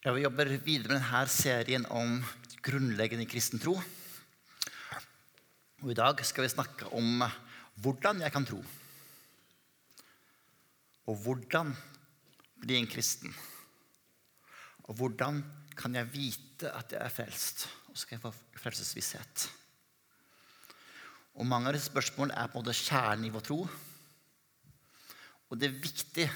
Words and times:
Ja, 0.00 0.14
Vi 0.16 0.22
jobber 0.22 0.48
videre 0.64 0.94
med 0.94 1.02
denne 1.02 1.26
serien 1.28 1.82
om 1.92 2.22
grunnleggende 2.64 3.26
kristen 3.28 3.60
tro. 3.60 3.74
Og 5.84 5.90
I 5.92 5.96
dag 5.98 6.22
skal 6.24 6.46
vi 6.46 6.52
snakke 6.54 6.88
om 6.96 7.20
hvordan 7.84 8.22
jeg 8.24 8.32
kan 8.32 8.48
tro. 8.48 8.62
Og 11.04 11.20
hvordan 11.20 11.76
bli 12.64 12.80
en 12.80 12.88
kristen. 12.88 13.36
Og 14.88 14.96
hvordan 14.96 15.44
kan 15.76 16.00
jeg 16.00 16.12
vite 16.16 16.72
at 16.72 16.96
jeg 16.96 17.04
er 17.04 17.16
frelst? 17.20 17.68
Og 17.92 18.00
skal 18.00 18.16
jeg 18.16 18.24
få 18.24 18.32
frelsesvisshet? 18.56 19.50
Og 21.36 21.44
Mange 21.44 21.68
av 21.68 21.76
disse 21.76 21.92
spørsmålene 21.92 22.40
er 22.40 22.48
på 22.48 22.56
en 22.56 22.64
måte 22.64 22.80
kjernen 22.86 23.28
i 23.28 23.36
vår 23.36 23.50
tro. 23.52 23.66
Og 25.50 25.60
det 25.60 25.68
er 25.68 25.82
viktig 25.90 26.30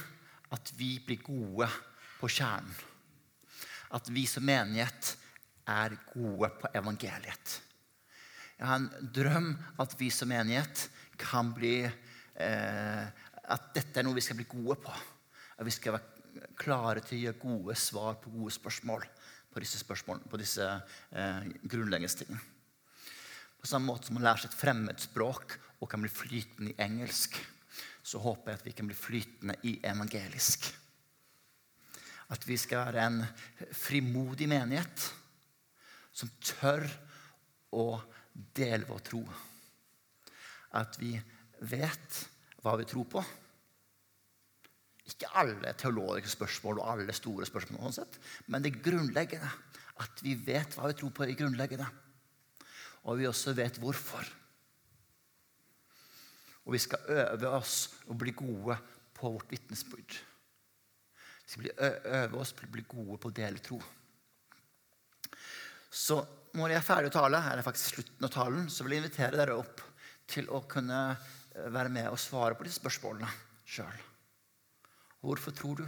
at 0.52 0.76
vi 0.76 0.98
blir 1.00 1.24
gode 1.24 1.76
på 2.20 2.28
kjernen. 2.28 2.92
At 3.94 4.10
vi 4.10 4.26
som 4.28 4.44
menighet 4.46 5.14
er 5.70 5.96
gode 6.10 6.50
på 6.60 6.70
evangeliet. 6.76 7.60
Jeg 8.58 8.66
har 8.68 8.80
en 8.80 9.10
drøm 9.14 9.52
at 9.82 9.94
vi 9.98 10.10
som 10.14 10.30
menighet 10.30 10.88
kan 11.18 11.52
bli 11.56 11.80
eh, 11.84 13.04
At 13.44 13.70
dette 13.74 14.00
er 14.00 14.06
noe 14.06 14.16
vi 14.16 14.24
skal 14.24 14.38
bli 14.38 14.46
gode 14.48 14.78
på. 14.80 14.92
At 15.58 15.66
vi 15.66 15.74
skal 15.74 15.98
være 15.98 16.48
klare 16.58 17.02
til 17.04 17.18
å 17.18 17.22
gi 17.22 17.40
gode 17.42 17.76
svar 17.78 18.16
på 18.22 18.32
gode 18.32 18.54
spørsmål 18.54 19.04
på 19.54 19.62
disse, 19.62 19.78
spørsmålene, 19.78 20.26
på 20.30 20.40
disse 20.40 20.64
eh, 20.66 21.44
grunnleggende 21.62 22.18
tingene. 22.18 22.40
På 23.60 23.68
samme 23.70 23.88
måte 23.92 24.08
som 24.08 24.18
man 24.18 24.26
lærer 24.26 24.42
seg 24.42 24.50
et 24.50 24.58
fremmedspråk 24.60 25.54
og 25.78 25.90
kan 25.90 26.02
bli 26.02 26.10
flytende 26.10 26.72
i 26.72 26.80
engelsk, 26.82 27.38
så 28.04 28.20
håper 28.20 28.52
jeg 28.52 28.60
at 28.60 28.66
vi 28.66 28.74
kan 28.76 28.90
bli 28.90 28.96
flytende 28.98 29.56
i 29.68 29.76
evangelisk. 29.86 30.66
At 32.34 32.46
vi 32.48 32.58
skal 32.58 32.88
være 32.88 33.06
en 33.06 33.22
frimodig 33.74 34.48
menighet 34.50 35.06
som 36.14 36.30
tør 36.42 36.86
å 37.74 37.86
dele 38.34 38.88
vår 38.88 39.02
tro. 39.06 39.22
At 40.74 40.98
vi 40.98 41.14
vet 41.70 42.20
hva 42.62 42.74
vi 42.80 42.86
tror 42.90 43.06
på. 43.10 43.24
Ikke 45.04 45.30
alle 45.38 45.74
teologiske 45.78 46.32
spørsmål 46.34 46.80
og 46.80 46.90
alle 46.94 47.14
store 47.14 47.46
spørsmål, 47.46 47.92
men 48.50 48.64
det 48.64 48.80
grunnleggende. 48.82 49.50
At 50.02 50.24
vi 50.26 50.32
vet 50.34 50.74
hva 50.74 50.88
vi 50.90 50.96
tror 50.98 51.12
på 51.14 51.28
i 51.28 51.36
grunnleggende 51.38 51.86
og 53.04 53.20
vi 53.20 53.28
også 53.28 53.52
vet 53.56 53.78
hvorfor. 53.80 54.24
Og 56.64 56.72
vi 56.72 56.80
skal 56.80 57.10
øve 57.12 57.50
oss 57.58 57.76
å 58.08 58.16
bli 58.16 58.32
gode 58.36 58.78
på 59.14 59.34
vårt 59.34 59.50
vitnesbyrd. 59.52 60.16
Vi 61.44 61.52
skal 61.52 61.98
øve 62.20 62.40
oss 62.40 62.54
på 62.56 62.66
å 62.66 62.72
bli 62.72 62.84
gode 62.88 63.18
på 63.20 63.30
å 63.30 63.36
dele 63.36 63.60
tro. 63.62 63.78
Så 65.94 66.18
når 66.54 66.72
jeg 66.72 66.80
er 66.80 66.86
ferdig 66.86 67.10
å 67.10 67.16
tale, 67.18 67.40
er 67.40 67.58
det 67.58 67.66
faktisk 67.66 67.98
slutten 67.98 68.26
av 68.26 68.32
talen, 68.34 68.70
så 68.70 68.84
vil 68.84 68.96
jeg 68.96 69.04
invitere 69.04 69.38
dere 69.38 69.58
opp 69.58 69.82
til 70.30 70.48
å 70.50 70.62
kunne 70.70 71.00
være 71.54 71.92
med 71.92 72.08
og 72.10 72.18
svare 72.18 72.56
på 72.58 72.66
disse 72.66 72.80
spørsmålene 72.80 73.28
sjøl. 73.68 74.00
Hvorfor 75.24 75.54
tror 75.56 75.82
du? 75.82 75.86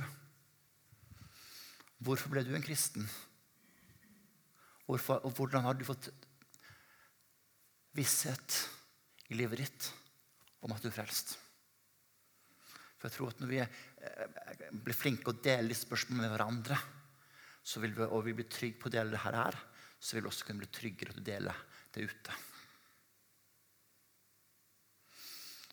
Hvorfor 2.07 2.33
ble 2.33 2.45
du 2.47 2.53
en 2.55 2.65
kristen? 2.65 3.09
Hvorfor, 4.87 5.25
og 5.27 5.35
hvordan 5.35 5.67
har 5.67 5.75
du 5.75 5.87
fått 5.89 6.11
visshet 7.97 8.61
i 9.33 9.39
livet 9.39 9.65
ditt 9.65 9.89
om 10.65 10.75
at 10.75 10.83
du 10.83 10.91
er 10.91 10.95
frelst. 10.95 11.37
For 12.97 13.09
jeg 13.09 13.17
tror 13.17 13.33
at 13.33 13.41
Når 13.41 13.51
vi 13.51 13.61
eh, 13.63 13.81
blir 14.71 14.97
flinke 14.97 15.33
å 15.33 15.39
dele 15.43 15.71
litt 15.71 15.81
spørsmål 15.81 16.23
med 16.23 16.33
hverandre, 16.33 16.79
vi, 17.83 17.91
og 18.07 18.21
vi 18.27 18.35
blir 18.39 18.51
trygge 18.51 18.79
på 18.83 18.91
å 18.91 18.95
dele 18.95 19.15
det 19.15 19.25
her, 19.25 19.57
så 19.99 20.17
vil 20.17 20.27
vi 20.27 20.31
også 20.31 20.47
kunne 20.47 20.63
bli 20.63 20.71
tryggere 20.71 21.15
til 21.15 21.25
å 21.25 21.27
dele 21.31 21.55
det 21.95 22.07
ute. 22.07 22.37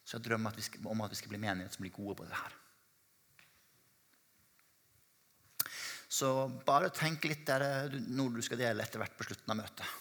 Så 0.03 0.17
jeg 0.17 0.25
drømmer 0.27 0.59
skal, 0.61 0.83
om 0.89 1.05
at 1.05 1.13
vi 1.13 1.17
skal 1.19 1.33
bli 1.33 1.41
menighet 1.41 1.73
som 1.73 1.85
blir 1.85 1.93
gode 1.95 2.19
på 2.19 2.27
det 2.27 2.37
her. 2.37 2.57
Så 6.13 6.29
bare 6.65 6.91
tenk 6.93 7.23
litt. 7.25 7.45
der 7.47 7.89
når 7.89 8.35
du 8.35 8.41
skal 8.45 8.59
dele 8.61 8.83
etter 8.83 9.01
hvert 9.01 9.15
på 9.17 9.25
slutten 9.25 9.49
av 9.49 9.57
møtet. 9.63 9.95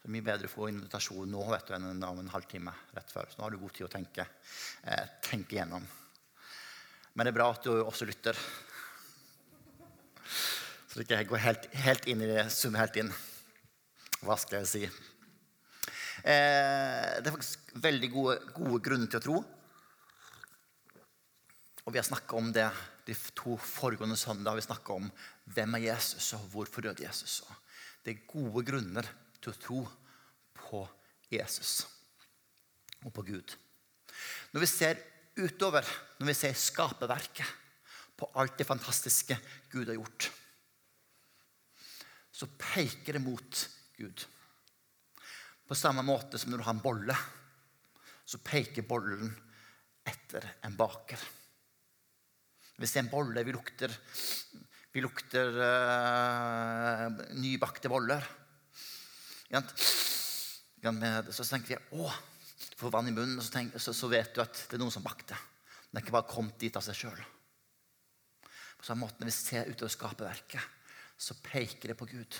Det 0.00 0.08
er 0.08 0.14
mye 0.14 0.24
bedre 0.24 0.48
å 0.48 0.52
få 0.52 0.68
invitasjon 0.68 1.28
nå 1.32 1.42
vet 1.48 1.68
du, 1.68 1.74
enn 1.76 2.02
om 2.04 2.22
en 2.22 2.32
halvtime 2.32 2.72
rett 2.96 3.12
før. 3.12 3.28
Så 3.28 3.38
nå 3.38 3.44
har 3.44 3.52
du 3.52 3.60
god 3.60 3.76
tid 3.76 3.86
å 3.86 3.92
tenke, 3.92 4.26
eh, 4.84 5.04
tenke 5.24 5.56
gjennom. 5.56 5.84
Men 7.14 7.26
det 7.26 7.30
er 7.30 7.36
bra 7.38 7.48
at 7.54 7.62
du 7.62 7.70
også 7.78 8.06
lytter. 8.08 8.38
Så 10.90 11.02
ikke 11.02 11.20
ikke 11.22 11.34
går 11.34 11.42
helt, 11.42 11.68
helt 11.84 12.08
inn 12.10 12.22
i 12.22 12.30
det, 12.30 12.46
summer 12.54 12.82
helt 12.82 12.98
inn. 12.98 13.10
Hva 14.24 14.36
skal 14.38 14.62
jeg 14.62 14.70
si? 14.70 14.82
Eh, 16.24 17.10
det 17.20 17.28
er 17.28 17.34
faktisk 17.34 17.74
veldig 17.84 18.10
gode, 18.10 18.34
gode, 18.56 18.80
grunner 18.82 19.10
til 19.10 19.20
å 19.20 19.24
tro. 19.24 19.38
Og 21.84 21.92
vi 21.92 22.00
har 22.00 22.06
snakka 22.06 22.38
om 22.38 22.50
det 22.54 22.66
de 23.04 23.16
to 23.36 23.58
foregående 23.60 24.16
søndagene. 24.18 24.62
Vi 24.62 24.66
snakka 24.66 24.96
om 24.96 25.10
hvem 25.54 25.78
er 25.78 25.86
Jesus, 25.90 26.32
og 26.38 26.46
hvorfor 26.54 26.86
døde 26.86 27.04
Jesus. 27.04 27.42
Det 28.02 28.14
er 28.14 28.26
gode 28.30 28.64
grunner 28.66 29.10
til 29.38 29.52
å 29.52 29.60
tro 29.60 29.80
på 30.64 30.86
Jesus 31.30 31.84
og 33.04 33.12
på 33.14 33.26
Gud. 33.28 33.58
Når 34.54 34.64
vi 34.64 34.70
ser 34.70 35.02
utover, 35.36 35.86
når 36.18 36.30
vi 36.30 36.36
ser 36.38 36.56
skaperverket, 36.58 37.60
på 38.14 38.28
alt 38.38 38.58
det 38.58 38.66
fantastiske 38.68 39.36
Gud 39.72 39.88
har 39.90 39.96
gjort, 39.98 40.28
så 42.34 42.46
peker 42.58 43.16
det 43.16 43.22
mot 43.22 43.64
Gud. 43.98 44.24
På 45.66 45.74
samme 45.78 46.04
måte 46.06 46.38
som 46.38 46.52
når 46.52 46.60
du 46.60 46.66
har 46.66 46.76
en 46.76 46.84
bolle, 46.84 47.16
så 48.24 48.38
peker 48.42 48.86
bollen 48.86 49.32
etter 50.06 50.46
en 50.66 50.76
baker. 50.78 51.20
Vi 52.76 52.88
ser 52.90 53.04
en 53.04 53.10
bolle, 53.12 53.44
vi 53.46 53.54
lukter, 53.54 53.92
vi 54.94 55.02
lukter 55.02 55.58
uh, 55.58 57.06
nybakte 57.38 57.90
boller. 57.90 58.26
Så 61.30 61.46
tenker 61.46 61.74
vi 61.74 62.02
å, 62.02 62.10
får 62.84 62.92
vann 62.94 63.08
i 63.08 63.14
munnen, 63.14 63.40
så, 63.42 63.52
tenk, 63.52 63.76
så, 63.80 63.94
så, 63.96 64.08
vet 64.12 64.34
du 64.34 64.42
at 64.42 64.64
det 64.68 64.76
er 64.76 64.82
noen 64.82 64.94
som 64.94 65.04
bakte. 65.04 65.36
Den 65.88 65.98
er 65.98 66.04
ikke 66.04 66.16
bare 66.16 66.30
kommet 66.30 66.58
dit 66.60 66.76
av 66.76 66.84
seg 66.84 66.98
sjøl. 66.98 67.22
På 68.78 68.86
samme 68.86 69.06
måte 69.06 69.22
når 69.22 69.30
vi 69.30 69.36
ser 69.36 69.70
utover 69.70 69.92
skaperverket, 69.94 70.72
så 71.16 71.36
peker 71.42 71.92
det 71.92 71.98
på 71.98 72.08
Gud. 72.10 72.38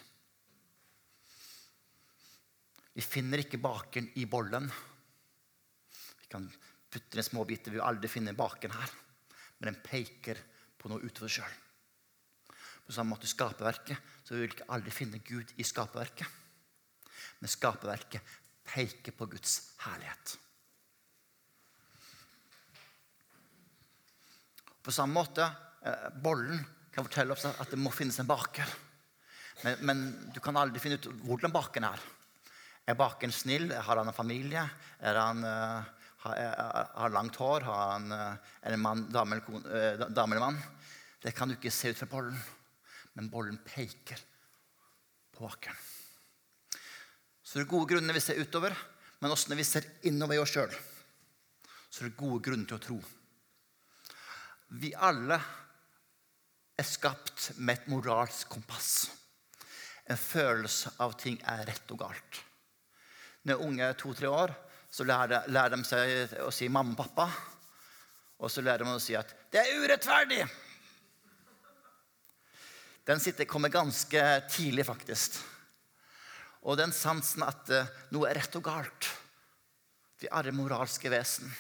Vi 2.94 3.03
finner 3.03 3.43
ikke 3.43 3.62
baken 3.62 4.10
i 4.21 4.27
bollen. 4.31 4.69
Vi 6.21 6.31
kan 6.31 6.47
putte 6.91 7.19
ned 7.19 7.26
små 7.26 7.47
biter. 7.49 7.72
Vi 7.72 7.81
vil 7.81 7.87
aldri 7.87 8.11
finne 8.11 8.37
baken 8.38 8.75
her. 8.75 8.94
Men 9.59 9.72
den 9.72 9.82
peker 9.82 10.38
på 10.78 10.91
noe 10.93 11.03
utover 11.03 11.32
sjøl. 11.32 11.61
På 12.84 12.93
samme 12.93 13.15
måte 13.15 13.31
skaperverket 13.31 14.16
så 14.22 14.34
vil 14.34 14.44
vi 14.44 14.53
ikke 14.53 14.72
aldri 14.76 14.93
finne 14.93 15.22
Gud 15.25 15.55
i 15.56 15.66
skaperverket 15.66 16.41
men 17.44 17.50
skaperverket 17.53 18.34
peker 18.65 19.13
på 19.17 19.29
Guds 19.31 19.59
herlighet. 19.85 20.39
På 24.85 24.93
samme 24.93 25.17
måte 25.17 25.45
eh, 25.85 26.09
bollen 26.21 26.61
kan 26.95 27.07
fortelle 27.07 27.35
oss 27.35 27.47
at 27.49 27.71
det 27.71 27.81
må 27.81 27.93
finnes 27.95 28.19
en 28.21 28.29
baker. 28.29 28.69
Men, 29.65 29.81
men 29.81 30.03
du 30.35 30.41
kan 30.45 30.57
aldri 30.61 30.83
finne 30.83 30.99
ut 31.01 31.09
hvordan 31.25 31.55
baken 31.55 31.87
er. 31.89 32.03
Er 32.85 32.99
baken 32.99 33.33
snill? 33.33 33.71
Har 33.73 33.97
han 33.97 34.11
en 34.11 34.17
familie? 34.17 34.61
Er 35.01 35.17
han, 35.17 35.41
uh, 35.41 36.11
har, 36.27 36.43
har 37.01 37.15
langt 37.15 37.39
hår? 37.41 37.65
Har 37.65 37.95
han, 37.95 38.13
er 38.13 38.67
det 38.67 38.77
en 38.77 38.85
mann, 38.85 39.07
dame, 39.15 39.41
eller, 39.41 40.13
dame 40.13 40.37
eller 40.37 40.45
mann? 40.45 40.61
Det 41.23 41.33
kan 41.33 41.49
du 41.49 41.57
ikke 41.57 41.73
se 41.73 41.95
ut 41.95 42.03
fra 42.03 42.11
bollen. 42.13 42.37
Men 43.17 43.33
bollen 43.33 43.57
peker 43.65 44.21
på 45.33 45.47
baken. 45.47 45.81
Så 47.44 47.58
det 47.58 47.67
er 47.67 47.75
gode 47.75 47.91
grunner 47.93 48.17
vi 48.17 48.23
ser 48.25 48.41
utover, 48.41 48.73
men 49.20 49.32
også 49.32 49.50
når 49.50 49.61
vi 49.61 49.67
ser 49.69 49.88
innover 50.08 50.38
i 50.38 50.41
oss 50.41 50.55
sjøl. 50.55 50.73
Så 51.93 52.02
det 52.02 52.14
er 52.14 52.23
gode 52.23 52.41
grunner 52.46 52.70
til 52.70 52.79
å 52.79 52.85
tro. 52.87 52.96
Vi 54.81 54.91
alle 54.96 55.37
er 56.75 56.88
skapt 56.88 57.52
med 57.61 57.76
et 57.76 57.93
moralsk 57.93 58.49
kompass. 58.56 58.91
En 60.08 60.19
følelse 60.19 60.96
av 61.05 61.14
ting 61.20 61.37
er 61.52 61.67
rett 61.69 61.94
og 61.94 62.00
galt. 62.00 62.41
Når 63.44 63.62
unge 63.69 63.87
er 63.93 64.00
to-tre 64.00 64.32
år, 64.32 64.56
så 64.90 65.05
lærer, 65.05 65.44
de 65.44 65.85
seg 65.85 66.37
å 66.40 66.50
si 66.55 66.69
'mamma 66.69 66.97
og 66.97 66.99
pappa'. 66.99 67.31
Og 68.40 68.50
så 68.50 68.62
lærer 68.62 68.85
de 68.85 68.90
å 68.90 69.00
si 69.00 69.14
at 69.14 69.35
'det 69.52 69.61
er 69.61 69.79
urettferdig'. 69.85 70.49
Den 73.05 73.20
sitter, 73.20 73.44
kommer 73.44 73.69
ganske 73.69 74.49
tidlig, 74.49 74.87
faktisk 74.87 75.54
og 76.64 76.78
den 76.81 76.94
sansen 76.96 77.44
at 77.44 77.70
uh, 77.72 77.93
noe 78.14 78.28
er 78.31 78.40
rett 78.40 78.56
og 78.56 78.64
galt. 78.64 79.08
Vi 80.20 80.31
er 80.32 80.46
det 80.46 80.56
moralske 80.56 81.11
vesen. 81.12 81.50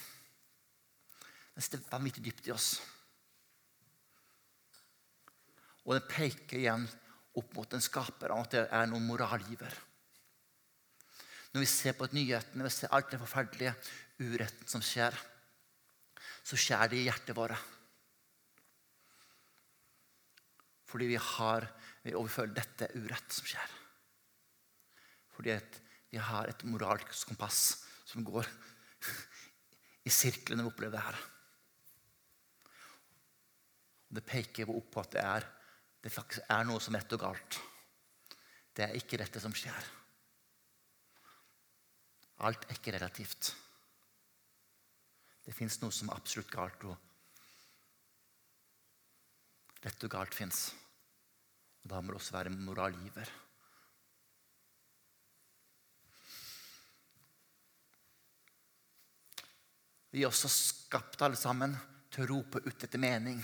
Den 1.54 1.64
sitter 1.64 1.84
vanvittig 1.90 2.24
dypt 2.24 2.48
i 2.48 2.54
oss. 2.54 2.68
Og 5.84 5.98
den 5.98 6.06
peker 6.08 6.62
igjen 6.62 6.86
opp 7.36 7.52
mot 7.56 7.76
en 7.76 7.84
skaper, 7.84 8.32
at 8.32 8.56
det 8.56 8.64
er 8.72 8.88
noen 8.88 9.04
moralgiver. 9.04 9.76
Når 11.52 11.62
vi 11.62 11.70
ser 11.70 11.94
på 11.98 12.08
nyhetene, 12.10 12.62
når 12.62 12.70
vi 12.70 12.74
ser 12.78 12.96
alt 12.96 13.12
det 13.12 13.20
forferdelige 13.20 13.74
uretten 14.24 14.70
som 14.70 14.82
skjer, 14.82 15.14
så 16.44 16.58
skjer 16.58 16.90
det 16.90 16.98
i 17.02 17.06
hjertet 17.06 17.36
våre. 17.36 17.58
Fordi 20.88 21.12
vi 21.12 21.20
har 21.20 21.68
vi 22.04 22.12
overfører 22.16 22.52
dette 22.56 22.90
urett 22.98 23.32
som 23.32 23.46
skjer. 23.48 23.83
Fordi 25.34 25.56
vi 26.12 26.20
har 26.22 26.48
et 26.48 26.64
moralsk 26.68 27.28
kompass 27.28 27.60
som 28.06 28.24
går 28.26 28.46
i 30.06 30.12
sirkelen 30.12 30.62
vi 30.62 30.70
opplever 30.70 31.00
her. 31.02 31.18
Det 34.14 34.22
peker 34.26 34.70
opp 34.70 34.92
på 34.94 35.02
at 35.02 35.12
det 35.16 35.24
er, 35.24 35.46
det 36.04 36.12
faktisk 36.12 36.52
er 36.52 36.66
noe 36.68 36.80
som 36.82 36.94
er 36.94 37.02
rett 37.02 37.16
og 37.16 37.22
galt. 37.24 37.58
Det 38.74 38.84
er 38.86 38.98
ikke 38.98 39.18
dette 39.18 39.40
som 39.42 39.54
skjer. 39.56 39.84
Alt 42.46 42.66
er 42.68 42.76
ikke 42.76 42.94
relativt. 42.94 43.54
Det 45.44 45.54
fins 45.54 45.80
noe 45.82 45.92
som 45.94 46.08
er 46.10 46.18
absolutt 46.18 46.52
galt. 46.52 46.84
og 46.84 46.96
Rett 49.84 50.06
og 50.06 50.10
galt 50.14 50.34
fins. 50.34 50.58
Da 51.84 52.00
må 52.00 52.12
det 52.12 52.20
også 52.20 52.36
være 52.38 52.54
moralgiver. 52.54 53.28
Vi 60.14 60.22
er 60.22 60.30
også 60.30 60.46
skapt 60.46 61.22
alle 61.26 61.34
sammen 61.34 61.72
til 62.14 62.22
å 62.22 62.28
rope 62.36 62.60
ut 62.62 62.84
etter 62.86 63.00
mening. 63.02 63.40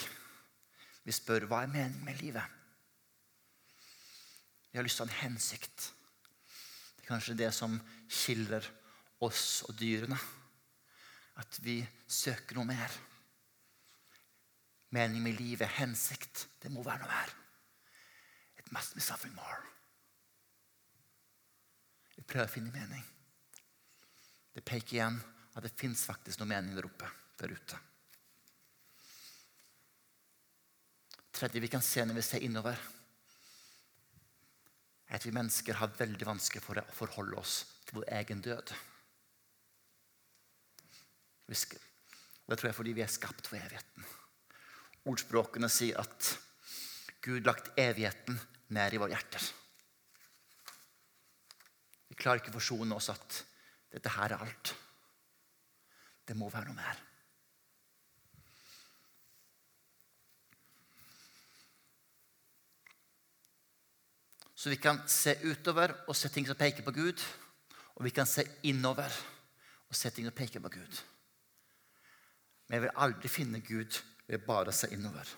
Vi 1.03 1.11
spør 1.11 1.49
hva 1.51 1.65
er 1.65 1.73
meningen 1.73 2.05
med 2.07 2.21
livet. 2.23 2.45
Vi 4.71 4.79
har 4.79 4.87
lyst 4.87 5.01
til 5.01 5.09
å 5.09 5.09
ha 5.09 5.11
en 5.11 5.23
hensikt. 5.25 5.89
Det 6.95 7.03
er 7.03 7.09
kanskje 7.09 7.35
det 7.41 7.49
som 7.57 7.75
skiller 8.07 8.69
oss 9.27 9.65
og 9.67 9.75
dyrene. 9.81 10.19
At 11.43 11.59
vi 11.65 11.81
søker 12.07 12.61
noe 12.61 12.71
mer. 12.71 12.95
Mening 14.95 15.27
med 15.27 15.43
livet, 15.43 15.75
hensikt. 15.81 16.45
Det 16.63 16.71
må 16.71 16.87
være 16.87 17.03
noe 17.03 17.11
mer. 17.11 17.35
It 18.63 18.71
must 18.71 18.95
be 18.95 19.03
something 19.03 19.35
more. 19.35 19.59
Vi 22.15 22.23
prøver 22.23 22.47
å 22.47 22.55
finne 22.55 22.79
mening. 22.79 23.03
Det 24.55 24.63
peker 24.63 25.01
igjen 25.01 25.21
at 25.61 25.69
det 25.69 25.79
fins 25.79 26.03
faktisk 26.09 26.41
noe 26.41 26.51
mening 26.51 26.75
der 26.77 26.89
oppe, 26.89 27.09
der 27.41 27.55
ute. 27.55 27.79
tredje 31.41 31.61
vi 31.63 31.71
kan 31.73 31.83
se 31.83 32.05
når 32.05 32.19
vi 32.19 32.23
ser 32.25 32.45
innover, 32.45 32.77
er 35.09 35.17
at 35.17 35.25
vi 35.25 35.33
mennesker 35.33 35.79
har 35.81 35.95
veldig 35.97 36.27
vanskelig 36.29 36.63
for 36.63 36.81
å 36.81 36.85
forholde 36.95 37.39
oss 37.41 37.55
til 37.87 37.97
vår 37.99 38.11
egen 38.19 38.43
død. 38.45 38.73
Det 41.51 42.59
tror 42.59 42.69
jeg 42.69 42.75
er 42.75 42.77
fordi 42.77 42.95
vi 42.99 43.05
er 43.07 43.11
skapt 43.11 43.49
for 43.49 43.59
evigheten. 43.59 44.05
Ordspråkene 45.11 45.71
sier 45.73 45.99
at 46.03 46.35
Gud 47.25 47.49
lagt 47.49 47.73
evigheten 47.81 48.37
ned 48.77 48.95
i 48.95 49.01
våre 49.01 49.17
hjerter. 49.17 49.49
Vi 52.11 52.19
klarer 52.21 52.43
ikke 52.43 52.53
å 52.53 52.59
forsone 52.59 53.01
oss 53.01 53.11
at 53.13 53.43
dette 53.91 54.13
her 54.15 54.37
er 54.37 54.45
alt. 54.45 54.75
Det 56.31 56.37
må 56.39 56.47
være 56.47 56.69
noe 56.71 56.79
mer. 56.79 56.99
Så 64.55 64.71
vi 64.71 64.77
kan 64.79 65.01
se 65.11 65.35
utover 65.43 65.97
og 66.07 66.15
se 66.15 66.31
ting 66.31 66.47
som 66.47 66.59
peker 66.61 66.87
på 66.87 66.95
Gud. 66.95 67.25
Og 67.99 68.07
vi 68.07 68.13
kan 68.15 68.31
se 68.31 68.45
innover 68.63 69.11
og 69.89 69.99
se 69.99 70.13
ting 70.15 70.29
som 70.29 70.37
peker 70.37 70.63
på 70.63 70.71
Gud. 70.71 71.01
Men 72.69 72.77
jeg 72.77 72.85
vil 72.87 73.03
aldri 73.09 73.33
finne 73.35 73.63
Gud 73.67 73.99
ved 74.29 74.47
bare 74.47 74.71
å 74.71 74.77
se 74.77 74.93
innover. 74.95 75.35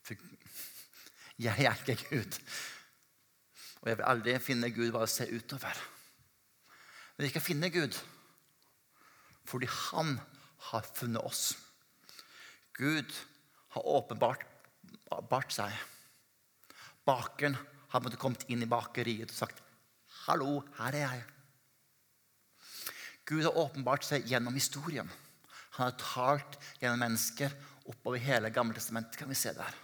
For 0.00 0.16
jeg 1.44 1.68
er 1.68 1.84
ikke 1.92 2.08
Gud. 2.08 2.40
Og 3.82 3.92
jeg 3.92 4.00
vil 4.00 4.10
aldri 4.14 4.40
finne 4.40 4.72
Gud 4.72 4.96
bare 4.96 5.10
å 5.10 5.14
se 5.18 5.28
utover. 5.28 5.86
Men 7.18 7.28
vi 7.28 7.34
kan 7.36 7.44
finne 7.44 7.68
Gud 7.68 8.00
fordi 9.48 9.66
Han 9.66 10.20
har 10.70 10.82
funnet 10.94 11.22
oss. 11.22 11.56
Gud 12.74 13.12
har 13.74 13.86
åpenbart 13.86 14.46
bart 15.30 15.52
seg 15.52 15.72
Bakeren 17.04 17.56
har 17.92 18.00
måttet 18.00 18.18
kommet 18.18 18.46
inn 18.48 18.64
i 18.64 18.68
bakeriet 18.70 19.28
og 19.28 19.36
sagt 19.36 19.60
'Hallo, 20.24 20.64
her 20.78 20.94
er 20.96 21.04
jeg'. 21.04 21.30
Gud 23.28 23.42
har 23.44 23.58
åpenbart 23.60 24.04
seg 24.04 24.24
gjennom 24.24 24.54
historien. 24.56 25.10
Han 25.76 25.90
har 25.90 25.98
talt 26.00 26.56
gjennom 26.80 27.02
mennesker 27.04 27.52
oppover 27.84 28.18
hele 28.18 28.50
Gamle 28.50 28.74
testamentet. 28.74 29.18
kan 29.18 29.28
vi 29.28 29.34
se 29.34 29.52
der. 29.52 29.74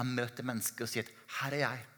Han 0.00 0.14
møter 0.14 0.42
mennesker 0.42 0.84
og 0.84 0.88
sier 0.88 1.04
'Her 1.04 1.52
er 1.52 1.60
jeg'. 1.68 1.93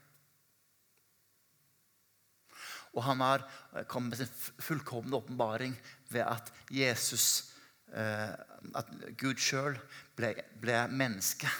Og 2.96 3.04
han 3.04 3.20
har 3.20 3.44
eh, 3.74 3.84
kommet 3.84 4.16
med 4.16 4.24
sin 4.24 4.62
fullkomne 4.64 5.16
åpenbaring 5.20 5.76
ved 6.10 6.24
at 6.24 6.52
Jesus, 6.72 7.52
eh, 7.92 8.32
at 8.74 8.92
Gud 9.20 9.38
sjøl 9.38 9.76
ble, 10.16 10.32
ble 10.60 10.82
menneske 10.90 11.50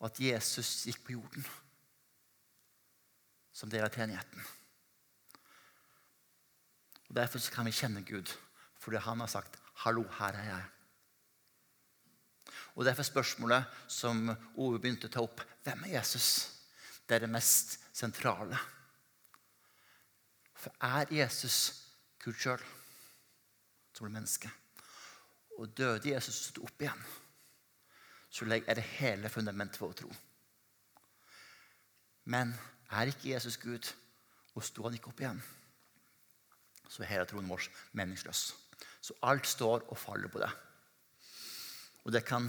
og 0.00 0.08
at 0.08 0.20
Jesus 0.24 0.86
gikk 0.88 1.02
på 1.04 1.14
jorden 1.18 1.44
som 3.52 3.68
del 3.68 3.84
av. 3.84 4.44
Og 7.10 7.16
Derfor 7.18 7.42
kan 7.52 7.68
vi 7.68 7.76
kjenne 7.76 8.06
Gud, 8.08 8.30
fordi 8.80 8.96
han 8.96 9.20
har 9.20 9.28
sagt 9.28 9.58
'Hallo, 9.84 10.04
her 10.18 10.32
er 10.32 10.44
jeg'. 10.44 10.70
Og 12.76 12.84
Derfor 12.84 13.02
spørsmålet 13.02 13.64
som 13.88 14.36
Ove 14.56 14.78
begynte 14.78 15.08
å 15.08 15.12
ta 15.12 15.20
opp 15.20 15.40
hvem 15.64 15.84
er 15.84 15.98
Jesus? 16.00 16.56
Det 17.08 17.16
er 17.16 17.18
det 17.26 17.30
mest 17.30 17.78
sentrale. 17.92 18.58
For 20.60 20.74
er 20.84 21.08
Jesus 21.14 21.56
Gud 22.20 22.36
sjøl, 22.36 22.62
som 23.96 24.06
ble 24.06 24.12
menneske? 24.12 24.50
Og 25.58 25.72
døde 25.76 26.12
Jesus 26.12 26.46
stod 26.50 26.68
opp 26.68 26.84
igjen? 26.84 27.08
så 28.30 28.46
er 28.46 28.74
det 28.74 28.86
hele 29.00 29.28
fundamentet 29.28 29.78
for 29.80 29.90
å 29.90 29.96
tro. 29.98 30.10
Men 32.30 32.54
er 32.94 33.10
ikke 33.10 33.32
Jesus 33.32 33.58
Gud, 33.58 33.90
og 34.54 34.64
sto 34.66 34.86
han 34.86 34.94
ikke 34.94 35.10
opp 35.10 35.22
igjen, 35.22 35.40
så 36.90 37.02
er 37.02 37.10
hele 37.10 37.26
troen 37.26 37.50
vår 37.50 37.66
meningsløs. 37.98 38.42
Så 39.02 39.16
alt 39.26 39.46
står 39.46 39.86
og 39.88 39.98
faller 39.98 40.30
på 40.30 40.42
det. 40.42 40.50
Og 42.06 42.14
det 42.14 42.22
kan, 42.26 42.46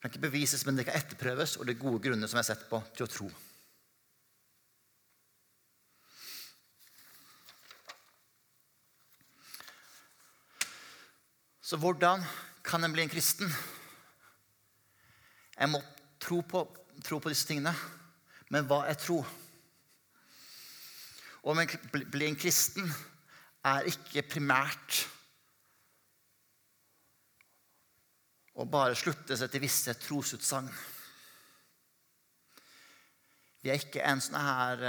kan 0.00 0.10
ikke 0.10 0.26
bevises, 0.28 0.64
men 0.66 0.78
det 0.78 0.86
kan 0.88 0.98
etterprøves, 0.98 1.56
og 1.58 1.66
det 1.66 1.74
er 1.74 1.82
gode 1.82 2.02
grunner 2.06 2.30
som 2.30 2.38
har 2.40 2.46
sett 2.46 2.66
på, 2.70 2.80
til 2.94 3.06
å 3.06 3.12
tro. 3.12 3.28
Så 11.68 11.76
hvordan 11.76 12.22
kan 12.64 12.84
en 12.84 12.92
bli 12.92 13.02
en 13.02 13.10
kristen? 13.12 13.50
Jeg 15.58 15.68
må 15.68 15.82
tro 16.20 16.38
på, 16.40 16.62
tro 17.04 17.18
på 17.20 17.28
disse 17.28 17.44
tingene. 17.44 17.74
Men 18.48 18.64
hva 18.64 18.86
er 18.88 18.96
tro? 18.96 19.18
Å 21.44 21.56
bli 21.92 22.24
en 22.24 22.40
kristen 22.40 22.88
er 23.68 23.90
ikke 23.92 24.24
primært 24.30 25.02
å 28.56 28.64
bare 28.64 28.96
slutte 28.96 29.36
seg 29.36 29.52
til 29.52 29.66
visse 29.68 29.98
trosutsagn. 30.08 30.72
Vi 33.60 33.68
er 33.74 33.84
ikke 33.84 34.08
en 34.08 34.24
sånn 34.24 34.40
her 34.40 34.88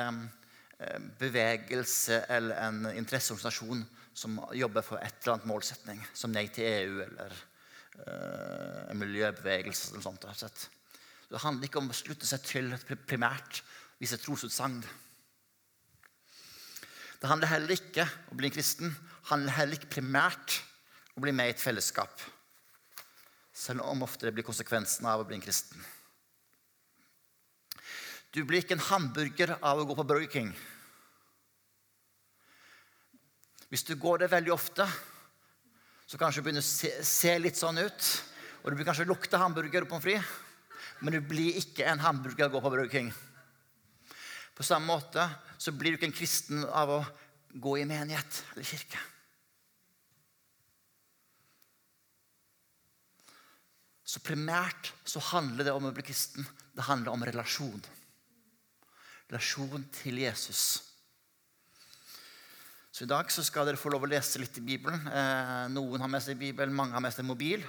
bevegelse 1.19 2.23
eller 2.31 2.69
en 2.69 2.85
interesseorganisasjon 2.93 3.83
som 4.19 4.39
jobber 4.55 4.83
for 4.83 4.99
et 4.99 5.21
eller 5.21 5.37
annet 5.37 5.49
målsetning, 5.49 5.99
som 6.13 6.33
Nei 6.33 6.47
til 6.51 6.67
EU 6.67 7.03
eller 7.05 7.35
uh, 8.03 8.89
en 8.91 8.99
miljøbevegelse. 8.99 9.93
eller 9.93 10.03
sånt. 10.03 10.27
Sett. 10.35 10.65
Det 11.29 11.43
handler 11.43 11.69
ikke 11.69 11.79
om 11.79 11.91
å 11.91 11.95
slutte 11.95 12.27
seg 12.27 12.43
til 12.43 12.73
primært 13.07 13.61
visse 13.99 14.19
trosutsagn. 14.19 14.81
Det 17.19 17.27
handler 17.27 17.51
heller 17.51 17.75
ikke 17.75 18.07
om 18.07 18.35
å 18.35 18.39
bli 18.39 18.49
en 18.49 18.55
kristen. 18.55 18.91
Handler 19.29 19.57
heller 19.57 19.79
ikke 19.79 19.95
primært 19.99 20.59
om 21.13 21.21
å 21.21 21.25
bli 21.27 21.35
med 21.35 21.51
i 21.51 21.55
et 21.55 21.63
fellesskap. 21.63 22.23
Selv 23.53 23.83
om 23.87 24.05
ofte 24.05 24.27
det 24.27 24.33
blir 24.35 24.47
konsekvensen 24.47 25.07
av 25.09 25.21
å 25.21 25.27
bli 25.27 25.35
en 25.35 25.43
kristen. 25.43 25.79
Du 28.31 28.43
blir 28.45 28.63
ikke 28.63 28.77
en 28.77 28.87
hamburger 28.91 29.55
av 29.57 29.81
å 29.81 29.87
gå 29.89 29.97
på 29.97 30.05
Burger 30.07 30.31
King. 30.31 30.51
Hvis 33.69 33.85
du 33.85 33.93
går 34.01 34.23
der 34.23 34.31
veldig 34.31 34.53
ofte, 34.53 34.85
så 36.09 36.17
kanskje 36.17 36.41
det 36.41 36.45
begynner 36.47 36.65
å 36.65 36.69
se, 36.69 36.89
se, 37.05 37.35
litt 37.37 37.57
sånn 37.59 37.77
ut. 37.77 38.07
Og 38.63 38.71
du 38.71 38.77
blir 38.79 38.87
kanskje 38.87 39.05
lukte 39.07 39.37
hamburger 39.37 39.85
og 39.85 39.91
pommes 39.91 40.07
frites. 40.07 40.45
men 40.99 41.13
du 41.13 41.21
blir 41.21 41.55
ikke 41.55 41.85
en 41.87 42.01
hamburger 42.03 42.49
og 42.49 42.57
går 42.57 42.61
på 42.61 42.69
Burger 42.73 42.89
King. 42.91 43.13
På 44.57 44.63
samme 44.63 44.89
måte 44.89 45.29
så 45.57 45.71
blir 45.71 45.93
du 45.93 45.99
ikke 45.99 46.09
en 46.09 46.17
kristen 46.17 46.65
av 46.65 46.89
å 46.91 46.99
gå 47.53 47.77
i 47.79 47.85
menighet 47.87 48.41
eller 48.51 48.67
kirke. 48.67 48.99
Så 54.03 54.19
primært 54.25 54.91
så 55.05 55.21
handler 55.21 55.69
det 55.69 55.77
om 55.77 55.85
å 55.85 55.93
bli 55.93 56.03
kristen. 56.03 56.47
Det 56.73 56.87
handler 56.89 57.13
om 57.13 57.23
relasjon. 57.29 57.81
Relasjon 59.29 59.85
til 59.93 60.23
Jesus. 60.25 60.88
Så 62.99 63.05
I 63.05 63.13
dag 63.13 63.29
så 63.31 63.39
skal 63.47 63.63
dere 63.63 63.79
få 63.79 63.93
lov 63.93 64.03
å 64.03 64.07
lese 64.11 64.41
litt 64.41 64.57
i 64.59 64.61
Bibelen. 64.73 65.05
Eh, 65.07 65.67
noen 65.71 66.01
har 66.03 66.09
med 66.11 66.19
seg 66.19 66.35
Bibelen, 66.35 66.73
mange 66.75 66.91
har 66.91 66.99
med 66.99 67.13
seg 67.15 67.23
mobil. 67.23 67.61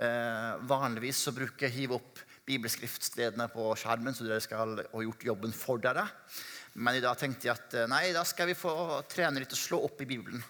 Eh, 0.00 0.54
vanligvis 0.64 1.18
så 1.26 1.34
bruker 1.36 1.66
jeg 1.66 1.74
hive 1.74 1.98
opp 1.98 2.22
bibelskriftstedene 2.48 3.50
på 3.52 3.66
skjermen, 3.76 4.16
så 4.16 4.24
dere 4.24 4.40
skal 4.40 4.80
ha 4.80 5.02
gjort 5.04 5.26
jobben 5.28 5.52
for 5.52 5.76
dere. 5.84 6.06
Men 6.80 6.96
i 6.96 7.04
dag 7.04 7.20
tenkte 7.20 7.50
jeg 7.50 7.52
at 7.52 7.76
eh, 7.82 7.90
nei, 7.92 8.14
da 8.16 8.24
skal 8.24 8.48
vi 8.48 8.56
få 8.56 8.72
trene 9.12 9.44
litt 9.44 9.52
og 9.58 9.60
slå 9.60 9.82
opp 9.90 10.00
i 10.00 10.08
Bibelen. 10.08 10.40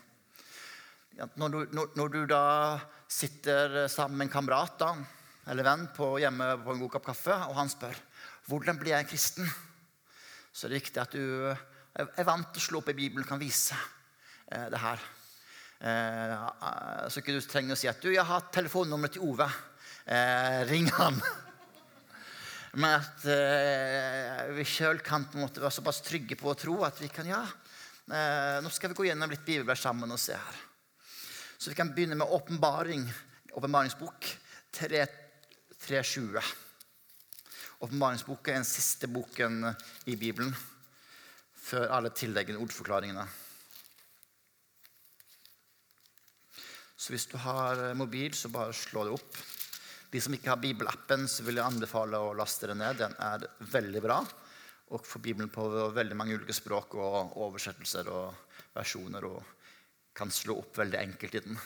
Når 1.35 1.57
du, 1.57 1.59
når, 1.75 1.91
når 1.99 2.15
du 2.15 2.21
da 2.31 2.45
sitter 3.11 3.91
sammen 3.91 4.23
med 4.23 4.29
en 4.29 4.35
kamerat 4.39 4.79
da, 4.79 4.95
eller 5.51 5.67
venn 5.73 5.87
på, 5.99 6.15
hjemme 6.23 6.53
på 6.63 6.77
en 6.77 6.87
god 6.87 6.95
kopp 6.95 7.11
kaffe, 7.11 7.43
og 7.51 7.59
han 7.59 7.75
spør 7.75 7.99
hvordan 8.47 8.79
blir 8.79 9.01
jeg 9.01 9.11
kristen, 9.17 9.51
så 10.55 10.69
er 10.69 10.77
det 10.77 10.85
viktig 10.85 11.07
at 11.09 11.19
du 11.19 11.55
er 11.99 12.27
vant 12.29 12.53
til 12.55 12.63
å 12.63 12.69
slå 12.71 12.87
opp 12.87 12.95
i 12.95 13.01
Bibelen 13.03 13.27
kan 13.27 13.43
vise 13.43 13.75
eh, 13.75 13.97
det 14.49 14.81
her. 14.81 15.03
Eh, 15.79 16.33
så 17.07 17.21
ikke 17.21 17.37
du 17.37 17.45
trenger 17.47 17.77
å 17.77 17.79
si 17.79 17.89
at 17.91 18.01
du, 18.03 18.11
'Jeg 18.11 18.27
har 18.27 18.49
telefonnummeret 18.53 19.15
til 19.15 19.23
Ove. 19.29 19.47
Eh, 20.07 20.65
ring 20.67 20.91
han.' 20.91 21.23
Men 22.81 23.01
at 23.01 23.25
eh, 23.25 24.51
vi 24.57 24.65
sjøl 24.65 25.01
kan 25.01 25.25
på 25.25 25.39
en 25.39 25.47
måte 25.47 25.63
være 25.63 25.73
såpass 25.73 26.03
trygge 26.05 26.37
på 26.37 26.51
å 26.51 26.59
tro 26.59 26.83
at 26.85 27.01
vi 27.01 27.09
kan 27.09 27.27
ja, 27.27 27.41
eh, 28.11 28.59
nå 28.61 28.71
skal 28.71 28.93
vi 28.93 28.99
gå 28.99 29.09
gjennom 29.09 29.31
litt 29.31 29.47
bibelvers 29.47 29.81
sammen 29.83 30.11
og 30.13 30.21
se 30.21 30.37
her. 30.37 30.59
Så 31.59 31.71
vi 31.71 31.79
kan 31.79 31.95
begynne 31.95 32.19
med 32.19 32.29
åpenbaring, 32.29 33.09
åpenbaringsbok 33.57 34.29
3.20. 34.79 36.39
Åpenbaringsboka 37.81 38.53
er 38.53 38.61
den 38.61 38.69
siste 38.69 39.09
boken 39.11 39.75
i 40.07 40.17
Bibelen 40.17 40.55
før 41.59 41.91
alle 41.97 42.11
tilleggende 42.15 42.63
ordforklaringene. 42.63 43.27
Så 46.99 47.15
hvis 47.15 47.29
du 47.31 47.37
har 47.39 47.81
mobil, 47.95 48.35
så 48.35 48.51
bare 48.51 48.75
slå 48.75 49.05
det 49.07 49.15
opp. 49.15 49.39
De 50.11 50.21
som 50.25 50.35
ikke 50.35 50.51
har 50.51 50.61
bibelappen, 50.61 51.29
så 51.31 51.45
vil 51.47 51.61
jeg 51.61 51.69
anbefale 51.69 52.19
å 52.19 52.35
laste 52.37 52.71
den 52.71 52.81
ned. 52.83 52.99
Den 52.99 53.15
er 53.23 53.45
veldig 53.71 54.03
bra. 54.03 54.19
Og 54.97 55.05
får 55.05 55.23
Bibelen 55.23 55.53
på 55.53 55.67
veldig 55.95 56.17
mange 56.17 56.39
ulike 56.39 56.57
språk 56.57 56.97
og 56.99 57.37
oversettelser 57.45 58.09
og 58.11 58.57
versjoner. 58.75 59.27
Og 59.29 59.59
kan 60.19 60.33
slå 60.35 60.57
opp 60.63 60.81
veldig 60.81 60.99
enkelt 60.99 61.37
i 61.39 61.43
den. 61.45 61.59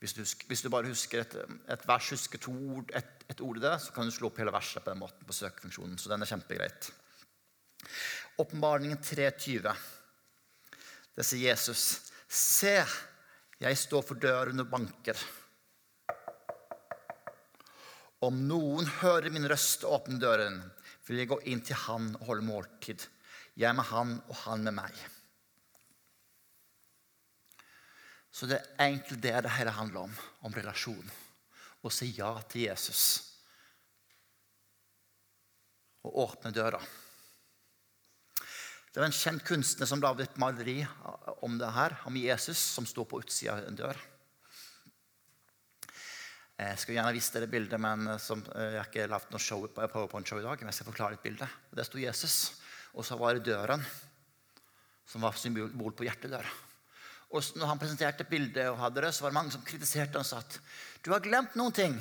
Hvis 0.00 0.14
du, 0.16 0.22
hvis 0.48 0.62
du 0.62 0.70
bare 0.72 0.88
husker 0.92 1.24
et, 1.24 1.34
et, 1.72 1.84
vers, 1.88 2.12
husker 2.14 2.40
to 2.40 2.52
ord, 2.76 2.92
et, 2.96 3.26
et 3.32 3.42
ord 3.42 3.58
i 3.58 3.64
det, 3.64 3.74
så 3.82 3.92
kan 3.96 4.08
du 4.08 4.14
slå 4.14 4.30
opp 4.30 4.40
hele 4.40 4.54
verset 4.54 4.84
på 4.84 4.92
den 4.92 5.02
måten 5.02 5.26
på 5.26 5.36
søkefunksjonen. 5.36 5.98
Så 6.00 6.12
den 6.12 6.22
er 6.22 6.30
kjempegreit. 6.30 6.90
Åpenbaringen 8.40 9.00
3.20. 9.02 9.84
Det 11.16 11.24
sier 11.24 11.50
Jesus. 11.50 11.84
Se, 12.28 12.78
jeg 13.62 13.78
står 13.80 14.04
for 14.04 14.20
døren 14.20 14.60
og 14.60 14.70
banker. 14.70 15.20
Om 18.26 18.40
noen 18.48 18.88
hører 19.00 19.32
min 19.32 19.48
røst 19.48 19.84
og 19.84 20.00
åpner 20.00 20.20
døren, 20.20 20.58
vil 21.06 21.20
jeg 21.22 21.30
gå 21.30 21.38
inn 21.52 21.62
til 21.64 21.78
han 21.86 22.10
og 22.18 22.26
holde 22.30 22.46
måltid. 22.48 23.06
Jeg 23.56 23.76
med 23.76 23.88
han 23.88 24.16
og 24.26 24.34
han 24.44 24.64
med 24.66 24.76
meg. 24.76 24.96
Så 28.36 28.48
det 28.50 28.58
er 28.60 28.90
egentlig 28.90 29.20
det 29.24 29.32
det 29.46 29.54
hele 29.56 29.72
handler 29.72 30.04
om. 30.04 30.16
Om 30.44 30.56
relasjon. 30.56 31.14
Å 31.80 31.92
si 31.92 32.10
ja 32.18 32.34
til 32.50 32.66
Jesus. 32.66 33.04
Å 36.04 36.12
åpne 36.26 36.52
døra. 36.52 36.80
Det 38.96 39.02
var 39.02 39.10
en 39.10 39.12
kjent 39.12 39.42
kunstner 39.44 39.84
som 39.84 40.00
lagde 40.00 40.24
et 40.24 40.38
maleri 40.40 40.78
om 41.44 41.58
det 41.60 41.68
her, 41.68 41.98
om 42.08 42.14
Jesus 42.16 42.56
som 42.56 42.86
står 42.88 43.04
på 43.04 43.18
utsida 43.20 43.52
av 43.52 43.66
en 43.68 43.76
dør. 43.76 43.98
Jeg 46.56 46.78
skulle 46.80 46.96
gjerne 46.96 47.12
vist 47.12 47.36
dere 47.36 47.50
bildet, 47.52 47.76
men 47.76 48.14
som, 48.16 48.40
jeg 48.40 48.78
har 48.78 48.88
ikke 48.88 49.04
lagd 49.12 49.28
noe 49.34 49.44
show, 49.44 49.68
PowerPoint-show 49.76 50.40
i 50.40 50.46
dag. 50.46 50.64
men 50.64 50.72
jeg 50.72 50.78
skal 50.78 50.88
forklare 50.88 51.20
et 51.20 51.26
bilde. 51.26 51.50
Der 51.76 51.84
sto 51.84 52.00
Jesus, 52.00 52.38
og 52.96 53.04
så 53.04 53.20
var 53.20 53.36
det 53.36 53.44
døren 53.52 53.84
som 55.04 55.28
var 55.28 55.36
symbol 55.36 55.92
på 55.92 56.08
hjertedøra. 56.08 56.56
Og 57.36 57.52
når 57.52 57.74
han 57.74 57.84
presenterte 57.84 58.24
bildet, 58.24 58.70
og 58.70 58.80
hadde 58.80 59.04
det, 59.04 59.12
så 59.12 59.26
var 59.26 59.34
det 59.34 59.40
mange 59.42 59.58
som 59.58 59.68
kritiserte 59.74 60.24
og 60.24 60.24
sa 60.24 60.40
at 60.40 60.56
du 61.04 61.12
har 61.12 61.20
glemt 61.20 61.60
noen 61.60 61.76
ting. 61.84 62.00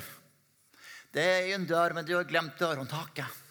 Det 1.11 1.27
er 1.41 1.57
en 1.57 1.67
dør, 1.67 1.91
men 1.99 2.07
du 2.07 2.15
har 2.15 2.23
glemt 2.23 2.55
dørhåndtaket. 2.55 3.43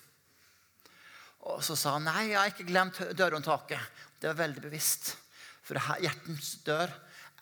Og 1.45 1.61
så 1.65 1.77
sa 1.77 1.97
han 1.99 2.07
nei, 2.09 2.31
jeg 2.31 2.39
har 2.41 2.53
ikke 2.53 2.69
glemt 2.69 3.01
dørhåndtaket. 3.17 3.81
Det 4.21 4.31
var 4.31 4.41
veldig 4.41 4.63
bevisst. 4.65 5.13
For 5.65 5.81
hjertens 6.01 6.55
dør 6.65 6.93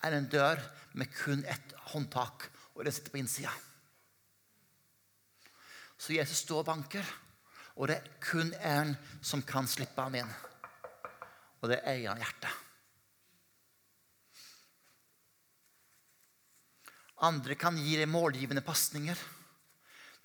er 0.03 0.15
en 0.17 0.27
dør 0.31 0.59
med 0.99 1.11
kun 1.15 1.43
ett 1.47 1.75
håndtak, 1.93 2.49
og 2.75 2.83
det 2.85 2.93
sitter 2.95 3.13
på 3.13 3.21
innsida. 3.21 3.51
Så 5.97 6.15
Jesus 6.15 6.43
står 6.43 6.63
og 6.63 6.67
banker, 6.67 7.07
og 7.79 7.87
det 7.89 7.97
er 7.97 8.09
kun 8.23 8.51
én 8.59 8.93
som 9.23 9.43
kan 9.47 9.67
slippe 9.69 10.03
ham 10.03 10.17
inn. 10.19 10.33
Og 11.63 11.71
det 11.71 11.79
er 11.79 11.93
eieren 11.93 12.17
av 12.17 12.23
hjertet. 12.25 12.59
Andre 17.23 17.55
kan 17.55 17.77
gi 17.79 17.95
deg 17.95 18.11
målgivende 18.11 18.65
pasninger. 18.65 19.15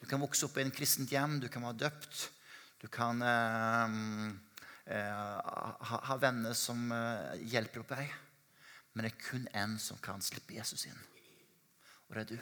Du 0.01 0.07
kan 0.11 0.19
vokse 0.23 0.49
opp 0.49 0.59
i 0.59 0.65
en 0.65 0.75
kristent 0.75 1.13
hjem, 1.15 1.39
du 1.39 1.47
kan 1.53 1.63
være 1.63 1.85
døpt. 1.87 2.25
Du 2.79 2.87
kan 2.89 3.23
eh, 3.23 3.85
eh, 4.85 5.39
ha, 5.43 6.01
ha, 6.05 6.17
venner 6.17 6.55
som 6.55 6.93
eh, 6.95 7.41
hjelper 7.51 7.83
opp 7.83 7.95
deg. 7.97 8.13
Men 8.93 9.05
det 9.05 9.11
er 9.13 9.23
kun 9.23 9.49
én 9.55 9.75
som 9.83 9.99
kan 10.03 10.23
slippe 10.23 10.55
Jesus 10.57 10.87
inn, 10.89 11.01
og 12.09 12.15
det 12.17 12.23
er 12.23 12.31
du. 12.33 12.39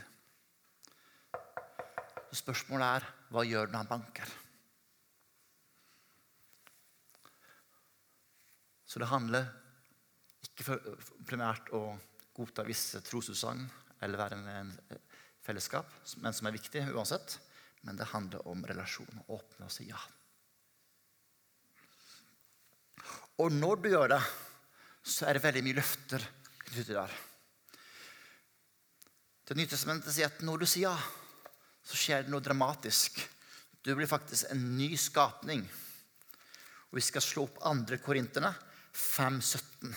Så 2.31 2.43
spørsmålet 2.43 2.99
er 2.99 3.07
hva 3.33 3.45
gjør 3.45 3.69
du 3.69 3.73
når 3.75 3.83
han 3.83 3.91
banker? 3.91 4.35
Så 8.87 9.03
det 9.03 9.11
handler 9.11 9.49
ikke 10.47 10.79
primært 11.29 11.73
å 11.77 11.83
godta 12.37 12.65
visse 12.65 13.01
trosutsagn 13.05 13.65
eller 14.05 14.21
være 14.21 14.39
med 14.41 14.61
en 14.61 15.01
fellesskap, 15.45 15.89
men 16.23 16.37
som 16.37 16.49
er 16.49 16.57
viktig 16.57 16.85
uansett. 16.93 17.39
Men 17.87 17.99
det 17.99 18.09
handler 18.11 18.47
om 18.49 18.65
relasjon. 18.67 19.21
Åpne 19.31 19.69
og 19.69 19.73
si 19.73 19.89
ja. 19.91 20.01
Og 23.43 23.53
når 23.53 23.83
du 23.83 23.89
gjør 23.93 24.15
det, 24.15 24.23
så 25.07 25.27
er 25.27 25.37
det 25.37 25.45
veldig 25.45 25.63
mye 25.67 25.79
løfter 25.79 26.25
knyttet 26.67 26.97
der. 26.97 27.17
Det 29.47 29.55
nye 29.59 29.71
testamentet 29.71 30.15
sier 30.15 30.31
at 30.31 30.43
når 30.43 30.65
du 30.65 30.67
sier 30.67 30.89
ja, 30.89 30.97
så 31.87 31.99
skjer 31.99 32.25
det 32.25 32.33
noe 32.33 32.43
dramatisk. 32.43 33.21
Du 33.85 33.93
blir 33.95 34.11
faktisk 34.11 34.49
en 34.51 34.65
ny 34.75 34.89
skapning. 34.99 35.63
Og 36.91 36.99
vi 36.99 37.05
skal 37.05 37.23
slå 37.23 37.45
opp 37.47 37.61
andre 37.69 38.01
Korinterne 38.03 38.51
5.17. 38.97 39.95